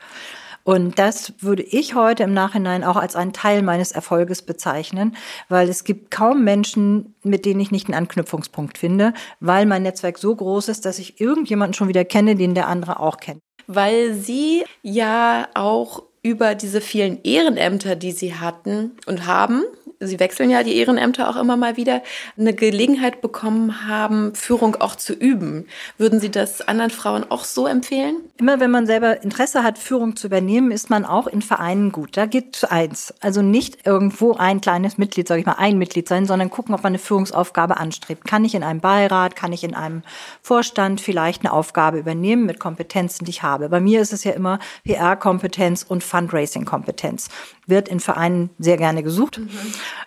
Und 0.63 0.97
das 0.97 1.33
würde 1.39 1.63
ich 1.63 1.93
heute 1.93 2.23
im 2.23 2.33
Nachhinein 2.33 2.83
auch 2.83 2.95
als 2.95 3.15
einen 3.15 3.33
Teil 3.33 3.61
meines 3.63 3.91
Erfolges 3.91 4.41
bezeichnen, 4.41 5.15
weil 5.49 5.67
es 5.67 5.83
gibt 5.83 6.09
kaum 6.09 6.43
Menschen, 6.43 7.15
mit 7.23 7.45
denen 7.45 7.59
ich 7.59 7.71
nicht 7.71 7.87
einen 7.87 7.97
Anknüpfungspunkt 7.97 8.77
finde, 8.77 9.13
weil 9.41 9.65
mein 9.65 9.83
Netzwerk 9.83 10.17
so 10.17 10.35
groß 10.35 10.69
ist, 10.69 10.85
dass 10.85 10.99
ich 10.99 11.19
irgendjemanden 11.19 11.73
schon 11.73 11.89
wieder 11.89 12.05
kenne, 12.05 12.35
den 12.35 12.55
der 12.55 12.67
andere 12.67 12.99
auch 12.99 13.17
kennt. 13.17 13.39
Weil 13.67 14.13
sie 14.13 14.63
ja 14.81 15.47
auch 15.53 16.03
über 16.21 16.55
diese 16.55 16.79
vielen 16.79 17.21
Ehrenämter, 17.23 17.97
die 17.97 18.13
sie 18.13 18.35
hatten 18.35 18.91
und 19.05 19.27
haben, 19.27 19.63
Sie 20.07 20.19
wechseln 20.19 20.49
ja 20.49 20.63
die 20.63 20.75
Ehrenämter 20.75 21.29
auch 21.29 21.35
immer 21.35 21.57
mal 21.57 21.77
wieder, 21.77 22.01
eine 22.37 22.53
Gelegenheit 22.53 23.21
bekommen 23.21 23.87
haben, 23.87 24.35
Führung 24.35 24.75
auch 24.75 24.95
zu 24.95 25.13
üben. 25.13 25.67
Würden 25.97 26.19
Sie 26.19 26.31
das 26.31 26.61
anderen 26.61 26.91
Frauen 26.91 27.25
auch 27.29 27.43
so 27.43 27.67
empfehlen? 27.67 28.17
Immer 28.37 28.59
wenn 28.59 28.71
man 28.71 28.85
selber 28.85 29.21
Interesse 29.23 29.63
hat, 29.63 29.77
Führung 29.77 30.15
zu 30.15 30.27
übernehmen, 30.27 30.71
ist 30.71 30.89
man 30.89 31.05
auch 31.05 31.27
in 31.27 31.41
Vereinen 31.41 31.91
gut. 31.91 32.17
Da 32.17 32.25
geht 32.25 32.63
eins. 32.71 33.13
Also 33.19 33.41
nicht 33.41 33.85
irgendwo 33.85 34.33
ein 34.33 34.61
kleines 34.61 34.97
Mitglied, 34.97 35.27
sage 35.27 35.41
ich 35.41 35.45
mal, 35.45 35.55
ein 35.57 35.77
Mitglied 35.77 36.07
sein, 36.07 36.25
sondern 36.25 36.49
gucken, 36.49 36.73
ob 36.73 36.83
man 36.83 36.91
eine 36.91 36.99
Führungsaufgabe 36.99 37.77
anstrebt. 37.77 38.25
Kann 38.25 38.45
ich 38.45 38.55
in 38.55 38.63
einem 38.63 38.79
Beirat, 38.79 39.35
kann 39.35 39.53
ich 39.53 39.63
in 39.63 39.75
einem 39.75 40.03
Vorstand 40.41 41.01
vielleicht 41.01 41.43
eine 41.43 41.53
Aufgabe 41.53 41.99
übernehmen 41.99 42.45
mit 42.45 42.59
Kompetenzen, 42.59 43.25
die 43.25 43.31
ich 43.31 43.43
habe. 43.43 43.69
Bei 43.69 43.79
mir 43.79 44.01
ist 44.01 44.13
es 44.13 44.23
ja 44.23 44.31
immer 44.31 44.59
PR-Kompetenz 44.83 45.83
und 45.83 46.03
Fundraising-Kompetenz 46.03 47.29
wird 47.67 47.87
in 47.87 47.99
Vereinen 47.99 48.49
sehr 48.59 48.77
gerne 48.77 49.03
gesucht. 49.03 49.39
Mhm. 49.39 49.49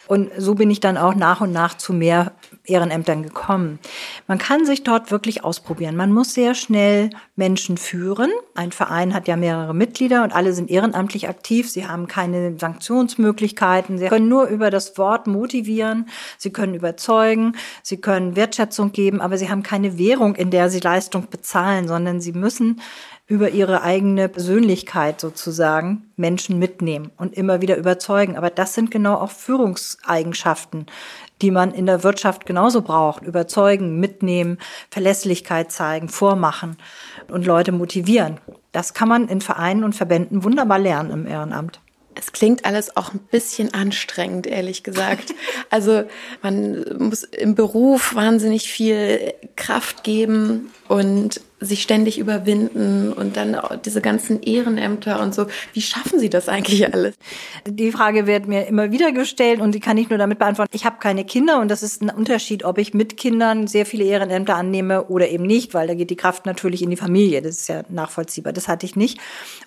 Und 0.09 0.31
so 0.39 0.55
bin 0.55 0.71
ich 0.71 0.81
dann 0.81 0.97
auch 0.97 1.15
nach 1.15 1.41
und 1.41 1.53
nach 1.53 1.75
zu 1.77 1.93
mehr 1.93 2.33
Ehrenämtern 2.65 3.23
gekommen. 3.23 3.79
Man 4.27 4.39
kann 4.39 4.65
sich 4.65 4.85
dort 4.85 5.11
wirklich 5.11 5.45
ausprobieren. 5.45 5.97
Man 5.97 6.13
muss 6.13 6.35
sehr 6.35 6.55
schnell 6.55 7.11
Menschen 7.35 7.77
führen. 7.77 8.31
Ein 8.55 8.73
Verein 8.73 9.15
hat 9.15 9.27
ja 9.27 9.37
mehrere 9.37 9.75
Mitglieder 9.75 10.23
und 10.23 10.33
alle 10.33 10.53
sind 10.53 10.71
ehrenamtlich 10.71 11.29
aktiv. 11.29 11.71
Sie 11.71 11.87
haben 11.87 12.07
keine 12.07 12.57
Sanktionsmöglichkeiten. 12.59 13.99
Sie 13.99 14.07
können 14.07 14.29
nur 14.29 14.47
über 14.47 14.71
das 14.71 14.97
Wort 14.97 15.27
motivieren. 15.27 16.09
Sie 16.39 16.51
können 16.51 16.75
überzeugen. 16.75 17.57
Sie 17.83 17.97
können 17.97 18.37
Wertschätzung 18.37 18.93
geben, 18.93 19.21
aber 19.21 19.39
sie 19.39 19.51
haben 19.51 19.63
keine 19.63 19.99
Währung, 19.99 20.37
in 20.37 20.51
der 20.51 20.71
sie 20.71 20.81
Leistung 20.81 21.29
bezahlen, 21.31 21.89
sondern 21.89 22.21
sie 22.21 22.33
müssen 22.33 22.81
über 23.29 23.51
ihre 23.51 23.83
eigene 23.83 24.29
Persönlichkeit 24.29 25.21
sozusagen 25.21 26.13
Menschen 26.17 26.59
mitnehmen 26.59 27.11
und 27.17 27.35
immer 27.35 27.61
wieder 27.61 27.77
überzeugen. 27.77 28.37
Aber 28.37 28.51
das 28.51 28.75
sind 28.75 28.93
genau 28.93 29.15
auch 29.15 29.33
Führungseigenschaften, 29.33 30.87
die 31.43 31.51
man 31.51 31.73
in 31.73 31.87
der 31.87 32.05
Wirtschaft 32.05 32.47
genauso 32.47 32.83
braucht. 32.83 33.25
Überzeugen, 33.25 33.99
mitnehmen, 33.99 34.59
Verlässlichkeit 34.91 35.73
zeigen, 35.73 36.09
vormachen 36.09 36.77
und 37.29 37.47
Leute 37.47 37.73
motivieren. 37.73 38.39
Das 38.71 38.95
kann 38.95 39.09
man 39.09 39.27
in 39.27 39.41
Vereinen 39.41 39.83
und 39.83 39.95
Verbänden 39.95 40.45
wunderbar 40.45 40.79
lernen 40.79 41.11
im 41.11 41.27
Ehrenamt. 41.27 41.81
Es 42.19 42.33
klingt 42.33 42.65
alles 42.65 42.97
auch 42.97 43.13
ein 43.13 43.21
bisschen 43.31 43.75
anstrengend, 43.75 44.47
ehrlich 44.47 44.83
gesagt. 44.83 45.35
Also 45.69 46.05
man 46.43 46.85
muss 46.99 47.25
im 47.25 47.57
Beruf 47.57 48.15
wahnsinnig 48.15 48.71
viel 48.71 49.35
Kraft 49.57 50.05
geben 50.05 50.71
und 50.87 51.41
sich 51.59 51.83
ständig 51.83 52.19
überwinden 52.19 53.13
und 53.13 53.37
dann 53.37 53.57
diese 53.85 54.03
ganzen 54.03 54.43
Ehrenämter 54.43 55.21
und 55.21 55.35
so. 55.35 55.47
Wie 55.73 55.81
schaffen 55.81 56.19
Sie 56.19 56.29
das 56.29 56.49
eigentlich 56.49 56.93
alles? 56.93 57.15
Die 57.67 57.93
Frage 57.93 58.27
wird 58.27 58.47
mir 58.47 58.67
immer 58.67 58.91
wieder 58.91 59.13
gestellt 59.13 59.61
und 59.61 59.75
die 59.75 59.81
kann 59.81 59.97
ich 59.97 60.11
nur 60.11 60.19
damit 60.19 60.39
beantworten. 60.39 60.73
Ich 60.75 60.85
habe 60.85 60.97
keine 61.01 61.25
Kinder 61.25 61.61
und 61.61 61.71
das 61.71 61.83
ist 61.83 62.03
ein 62.03 62.11
Unterschied, 62.11 62.65
ob 62.65 62.77
ich 62.77 62.93
mit 62.93 63.17
Kindern 63.17 63.67
sehr 63.67 63.87
viele 63.87 64.05
Ehrenämter 64.05 64.55
annehme 64.55 65.05
oder 65.07 65.29
eben 65.29 65.45
nicht, 65.45 65.73
weil 65.73 65.87
da 65.87 65.95
geht 65.95 66.11
die 66.11 66.17
Kraft 66.17 66.45
natürlich 66.45 66.83
in 66.83 66.91
die 66.91 66.97
Familie. 66.97 67.41
Das 67.41 67.57
ist 67.57 67.69
ja 67.69 67.83
nachvollziehbar. 67.89 68.53
Das 68.53 68.69
hatte 68.69 68.85
ich 68.85 68.95
nicht. 68.95 69.19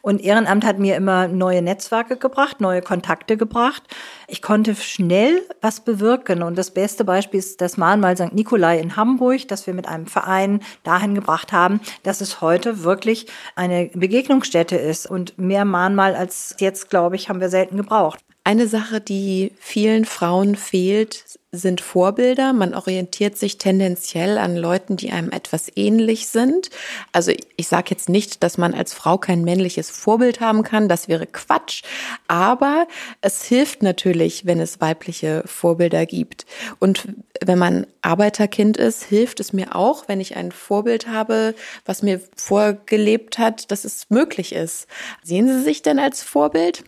Und 0.01 0.21
Ehrenamt 0.21 0.65
hat 0.65 0.77
mir 0.77 0.95
immer 0.95 1.27
neue 1.27 1.61
Netzwerke 1.63 2.17
gebracht, 2.17 2.61
neue 2.61 2.81
Kontakte 2.81 3.35
gebracht. 3.35 3.83
Ich 4.31 4.43
konnte 4.43 4.75
schnell 4.75 5.41
was 5.59 5.79
bewirken 5.79 6.43
und 6.43 6.55
das 6.55 6.71
beste 6.71 7.03
Beispiel 7.03 7.39
ist 7.39 7.61
das 7.61 7.77
Mahnmal 7.77 8.15
St. 8.15 8.33
Nikolai 8.33 8.79
in 8.79 8.95
Hamburg, 8.95 9.47
das 9.47 9.65
wir 9.65 9.73
mit 9.73 9.87
einem 9.87 10.05
Verein 10.05 10.61
dahin 10.83 11.15
gebracht 11.15 11.51
haben, 11.51 11.81
dass 12.03 12.21
es 12.21 12.39
heute 12.39 12.83
wirklich 12.83 13.25
eine 13.55 13.89
Begegnungsstätte 13.93 14.75
ist 14.75 15.07
und 15.07 15.39
mehr 15.39 15.65
Mahnmal 15.65 16.15
als 16.15 16.55
jetzt, 16.59 16.91
glaube 16.91 17.15
ich, 17.15 17.27
haben 17.27 17.41
wir 17.41 17.49
selten 17.49 17.77
gebraucht. 17.77 18.23
Eine 18.49 18.67
Sache, 18.67 18.99
die 18.99 19.51
vielen 19.59 20.05
Frauen 20.05 20.55
fehlt, 20.55 21.23
sind 21.51 21.81
Vorbilder. 21.81 22.51
Man 22.51 22.73
orientiert 22.73 23.37
sich 23.37 23.59
tendenziell 23.59 24.39
an 24.39 24.57
Leuten, 24.57 24.97
die 24.97 25.11
einem 25.11 25.31
etwas 25.31 25.67
ähnlich 25.75 26.29
sind. 26.29 26.71
Also 27.11 27.31
ich 27.57 27.67
sage 27.67 27.91
jetzt 27.91 28.09
nicht, 28.09 28.41
dass 28.41 28.57
man 28.57 28.73
als 28.73 28.95
Frau 28.95 29.19
kein 29.19 29.43
männliches 29.43 29.91
Vorbild 29.91 30.41
haben 30.41 30.63
kann, 30.63 30.89
das 30.89 31.07
wäre 31.07 31.27
Quatsch. 31.27 31.83
Aber 32.27 32.87
es 33.21 33.43
hilft 33.43 33.83
natürlich, 33.83 34.47
wenn 34.47 34.59
es 34.59 34.81
weibliche 34.81 35.43
Vorbilder 35.45 36.07
gibt. 36.07 36.47
Und 36.79 37.07
wenn 37.45 37.59
man 37.59 37.85
Arbeiterkind 38.01 38.77
ist, 38.77 39.03
hilft 39.03 39.39
es 39.41 39.53
mir 39.53 39.75
auch, 39.75 40.07
wenn 40.07 40.19
ich 40.19 40.37
ein 40.37 40.51
Vorbild 40.51 41.07
habe, 41.07 41.53
was 41.85 42.01
mir 42.01 42.19
vorgelebt 42.35 43.37
hat, 43.37 43.69
dass 43.69 43.85
es 43.85 44.09
möglich 44.09 44.53
ist. 44.53 44.87
Sehen 45.21 45.47
Sie 45.47 45.61
sich 45.61 45.83
denn 45.83 45.99
als 45.99 46.23
Vorbild? 46.23 46.83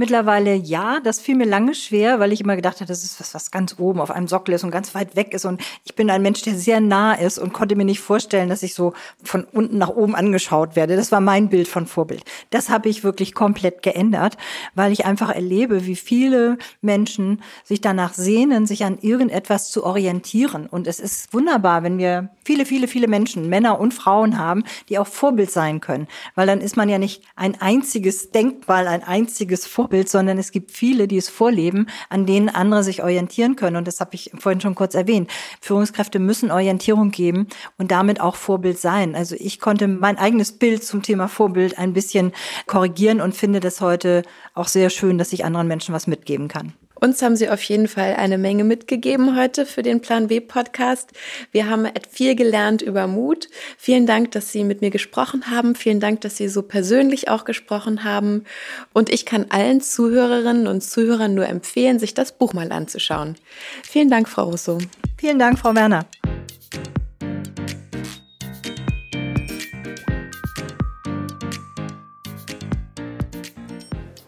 Mittlerweile 0.00 0.54
ja, 0.54 0.98
das 1.00 1.20
fiel 1.20 1.36
mir 1.36 1.44
lange 1.44 1.74
schwer, 1.74 2.20
weil 2.20 2.32
ich 2.32 2.40
immer 2.40 2.56
gedacht 2.56 2.76
habe, 2.76 2.86
das 2.86 3.04
ist 3.04 3.20
was, 3.20 3.34
was 3.34 3.50
ganz 3.50 3.74
oben 3.78 4.00
auf 4.00 4.10
einem 4.10 4.28
Sockel 4.28 4.54
ist 4.54 4.64
und 4.64 4.70
ganz 4.70 4.94
weit 4.94 5.14
weg 5.14 5.34
ist. 5.34 5.44
Und 5.44 5.60
ich 5.84 5.94
bin 5.94 6.08
ein 6.08 6.22
Mensch, 6.22 6.40
der 6.40 6.54
sehr 6.54 6.80
nah 6.80 7.12
ist 7.12 7.38
und 7.38 7.52
konnte 7.52 7.76
mir 7.76 7.84
nicht 7.84 8.00
vorstellen, 8.00 8.48
dass 8.48 8.62
ich 8.62 8.72
so 8.72 8.94
von 9.22 9.44
unten 9.52 9.76
nach 9.76 9.90
oben 9.90 10.14
angeschaut 10.14 10.74
werde. 10.74 10.96
Das 10.96 11.12
war 11.12 11.20
mein 11.20 11.50
Bild 11.50 11.68
von 11.68 11.84
Vorbild. 11.84 12.24
Das 12.48 12.70
habe 12.70 12.88
ich 12.88 13.04
wirklich 13.04 13.34
komplett 13.34 13.82
geändert, 13.82 14.38
weil 14.74 14.90
ich 14.90 15.04
einfach 15.04 15.28
erlebe, 15.28 15.84
wie 15.84 15.96
viele 15.96 16.56
Menschen 16.80 17.42
sich 17.62 17.82
danach 17.82 18.14
sehnen, 18.14 18.64
sich 18.64 18.86
an 18.86 18.96
irgendetwas 19.02 19.70
zu 19.70 19.84
orientieren. 19.84 20.66
Und 20.66 20.86
es 20.86 20.98
ist 20.98 21.34
wunderbar, 21.34 21.82
wenn 21.82 21.98
wir 21.98 22.30
viele, 22.42 22.64
viele, 22.64 22.88
viele 22.88 23.06
Menschen, 23.06 23.50
Männer 23.50 23.78
und 23.78 23.92
Frauen 23.92 24.38
haben, 24.38 24.64
die 24.88 24.98
auch 24.98 25.06
Vorbild 25.06 25.50
sein 25.50 25.82
können. 25.82 26.08
Weil 26.36 26.46
dann 26.46 26.62
ist 26.62 26.78
man 26.78 26.88
ja 26.88 26.96
nicht 26.96 27.22
ein 27.36 27.60
einziges 27.60 28.30
Denkmal, 28.30 28.88
ein 28.88 29.04
einziges 29.04 29.66
Vorbild 29.66 29.89
Vorbild, 29.90 30.08
sondern 30.08 30.38
es 30.38 30.52
gibt 30.52 30.70
viele, 30.70 31.08
die 31.08 31.16
es 31.16 31.28
vorleben, 31.28 31.88
an 32.08 32.24
denen 32.24 32.48
andere 32.48 32.84
sich 32.84 33.02
orientieren 33.02 33.56
können. 33.56 33.76
Und 33.76 33.88
das 33.88 33.98
habe 33.98 34.14
ich 34.14 34.30
vorhin 34.38 34.60
schon 34.60 34.76
kurz 34.76 34.94
erwähnt. 34.94 35.28
Führungskräfte 35.60 36.20
müssen 36.20 36.52
Orientierung 36.52 37.10
geben 37.10 37.48
und 37.76 37.90
damit 37.90 38.20
auch 38.20 38.36
Vorbild 38.36 38.78
sein. 38.78 39.16
Also 39.16 39.34
ich 39.36 39.58
konnte 39.58 39.88
mein 39.88 40.16
eigenes 40.16 40.52
Bild 40.52 40.84
zum 40.84 41.02
Thema 41.02 41.26
Vorbild 41.26 41.76
ein 41.76 41.92
bisschen 41.92 42.30
korrigieren 42.66 43.20
und 43.20 43.34
finde 43.34 43.58
das 43.58 43.80
heute 43.80 44.22
auch 44.54 44.68
sehr 44.68 44.90
schön, 44.90 45.18
dass 45.18 45.32
ich 45.32 45.44
anderen 45.44 45.66
Menschen 45.66 45.92
was 45.92 46.06
mitgeben 46.06 46.46
kann. 46.46 46.72
Uns 47.00 47.22
haben 47.22 47.34
Sie 47.34 47.48
auf 47.48 47.62
jeden 47.62 47.88
Fall 47.88 48.14
eine 48.16 48.36
Menge 48.36 48.62
mitgegeben 48.62 49.34
heute 49.34 49.64
für 49.64 49.82
den 49.82 50.00
Plan 50.02 50.28
B 50.28 50.38
Podcast. 50.38 51.12
Wir 51.50 51.70
haben 51.70 51.88
viel 52.10 52.34
gelernt 52.34 52.82
über 52.82 53.06
Mut. 53.06 53.48
Vielen 53.78 54.06
Dank, 54.06 54.32
dass 54.32 54.52
Sie 54.52 54.64
mit 54.64 54.82
mir 54.82 54.90
gesprochen 54.90 55.50
haben. 55.50 55.74
Vielen 55.74 55.98
Dank, 55.98 56.20
dass 56.20 56.36
Sie 56.36 56.48
so 56.48 56.60
persönlich 56.60 57.30
auch 57.30 57.46
gesprochen 57.46 58.04
haben. 58.04 58.44
Und 58.92 59.08
ich 59.08 59.24
kann 59.24 59.46
allen 59.48 59.80
Zuhörerinnen 59.80 60.66
und 60.66 60.82
Zuhörern 60.82 61.34
nur 61.34 61.46
empfehlen, 61.48 61.98
sich 61.98 62.12
das 62.12 62.32
Buch 62.32 62.52
mal 62.52 62.70
anzuschauen. 62.70 63.36
Vielen 63.82 64.10
Dank, 64.10 64.28
Frau 64.28 64.50
Russo. 64.50 64.76
Vielen 65.16 65.38
Dank, 65.38 65.58
Frau 65.58 65.74
Werner. 65.74 66.04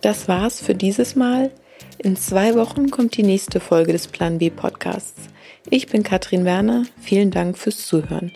Das 0.01 0.27
war's 0.27 0.61
für 0.61 0.75
dieses 0.75 1.17
Mal. 1.17 1.53
In 1.99 2.17
zwei 2.17 2.55
Wochen 2.55 2.91
kommt 2.91 3.17
die 3.17 3.23
nächste 3.23 3.61
Folge 3.61 3.93
des 3.93 4.09
Plan 4.09 4.39
B 4.39 4.51
Podcasts. 4.51 5.29
Ich 5.71 5.87
bin 5.87 6.03
Katrin 6.03 6.45
Werner. 6.45 6.85
Vielen 7.01 7.31
Dank 7.31 7.59
fürs 7.59 7.87
Zuhören. 7.87 8.33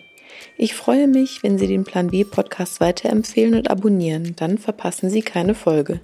Ich 0.57 0.73
freue 0.73 1.07
mich, 1.07 1.43
wenn 1.43 1.57
Sie 1.57 1.67
den 1.67 1.83
Plan 1.83 2.07
B 2.07 2.23
Podcast 2.23 2.79
weiterempfehlen 2.79 3.55
und 3.55 3.69
abonnieren. 3.69 4.35
Dann 4.35 4.57
verpassen 4.57 5.09
Sie 5.09 5.21
keine 5.21 5.55
Folge. 5.55 5.99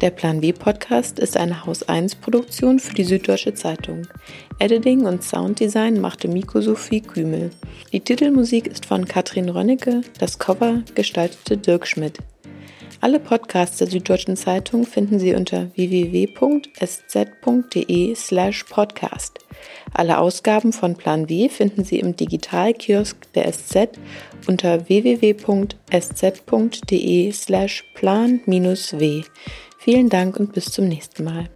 Der 0.00 0.10
Plan 0.10 0.40
B 0.40 0.52
Podcast 0.52 1.18
ist 1.18 1.36
eine 1.36 1.64
Haus 1.64 1.82
1 1.82 2.16
Produktion 2.16 2.78
für 2.78 2.94
die 2.94 3.04
Süddeutsche 3.04 3.54
Zeitung. 3.54 4.06
Editing 4.58 5.06
und 5.06 5.22
Sounddesign 5.22 6.00
machte 6.00 6.28
Miko 6.28 6.60
Sophie 6.60 7.00
Kümel. 7.00 7.50
Die 7.92 8.00
Titelmusik 8.00 8.66
ist 8.66 8.86
von 8.86 9.06
Katrin 9.06 9.48
Rönnecke, 9.48 10.02
das 10.18 10.38
Cover 10.38 10.82
gestaltete 10.94 11.56
Dirk 11.56 11.86
Schmidt. 11.86 12.18
Alle 13.00 13.20
Podcasts 13.20 13.78
der 13.78 13.86
Süddeutschen 13.86 14.36
Zeitung 14.36 14.84
finden 14.84 15.20
Sie 15.20 15.32
unter 15.34 15.70
www.sz.de/slash 15.76 18.64
podcast. 18.64 19.38
Alle 19.94 20.18
Ausgaben 20.18 20.72
von 20.72 20.96
Plan 20.96 21.28
W 21.28 21.48
finden 21.48 21.84
Sie 21.84 22.00
im 22.00 22.16
Digitalkiosk 22.16 23.32
der 23.34 23.52
SZ 23.52 23.90
unter 24.48 24.88
www.sz.de/slash 24.88 25.44
plan-w. 27.94 29.22
Vielen 29.78 30.08
Dank 30.08 30.40
und 30.40 30.52
bis 30.52 30.64
zum 30.66 30.88
nächsten 30.88 31.22
Mal. 31.22 31.48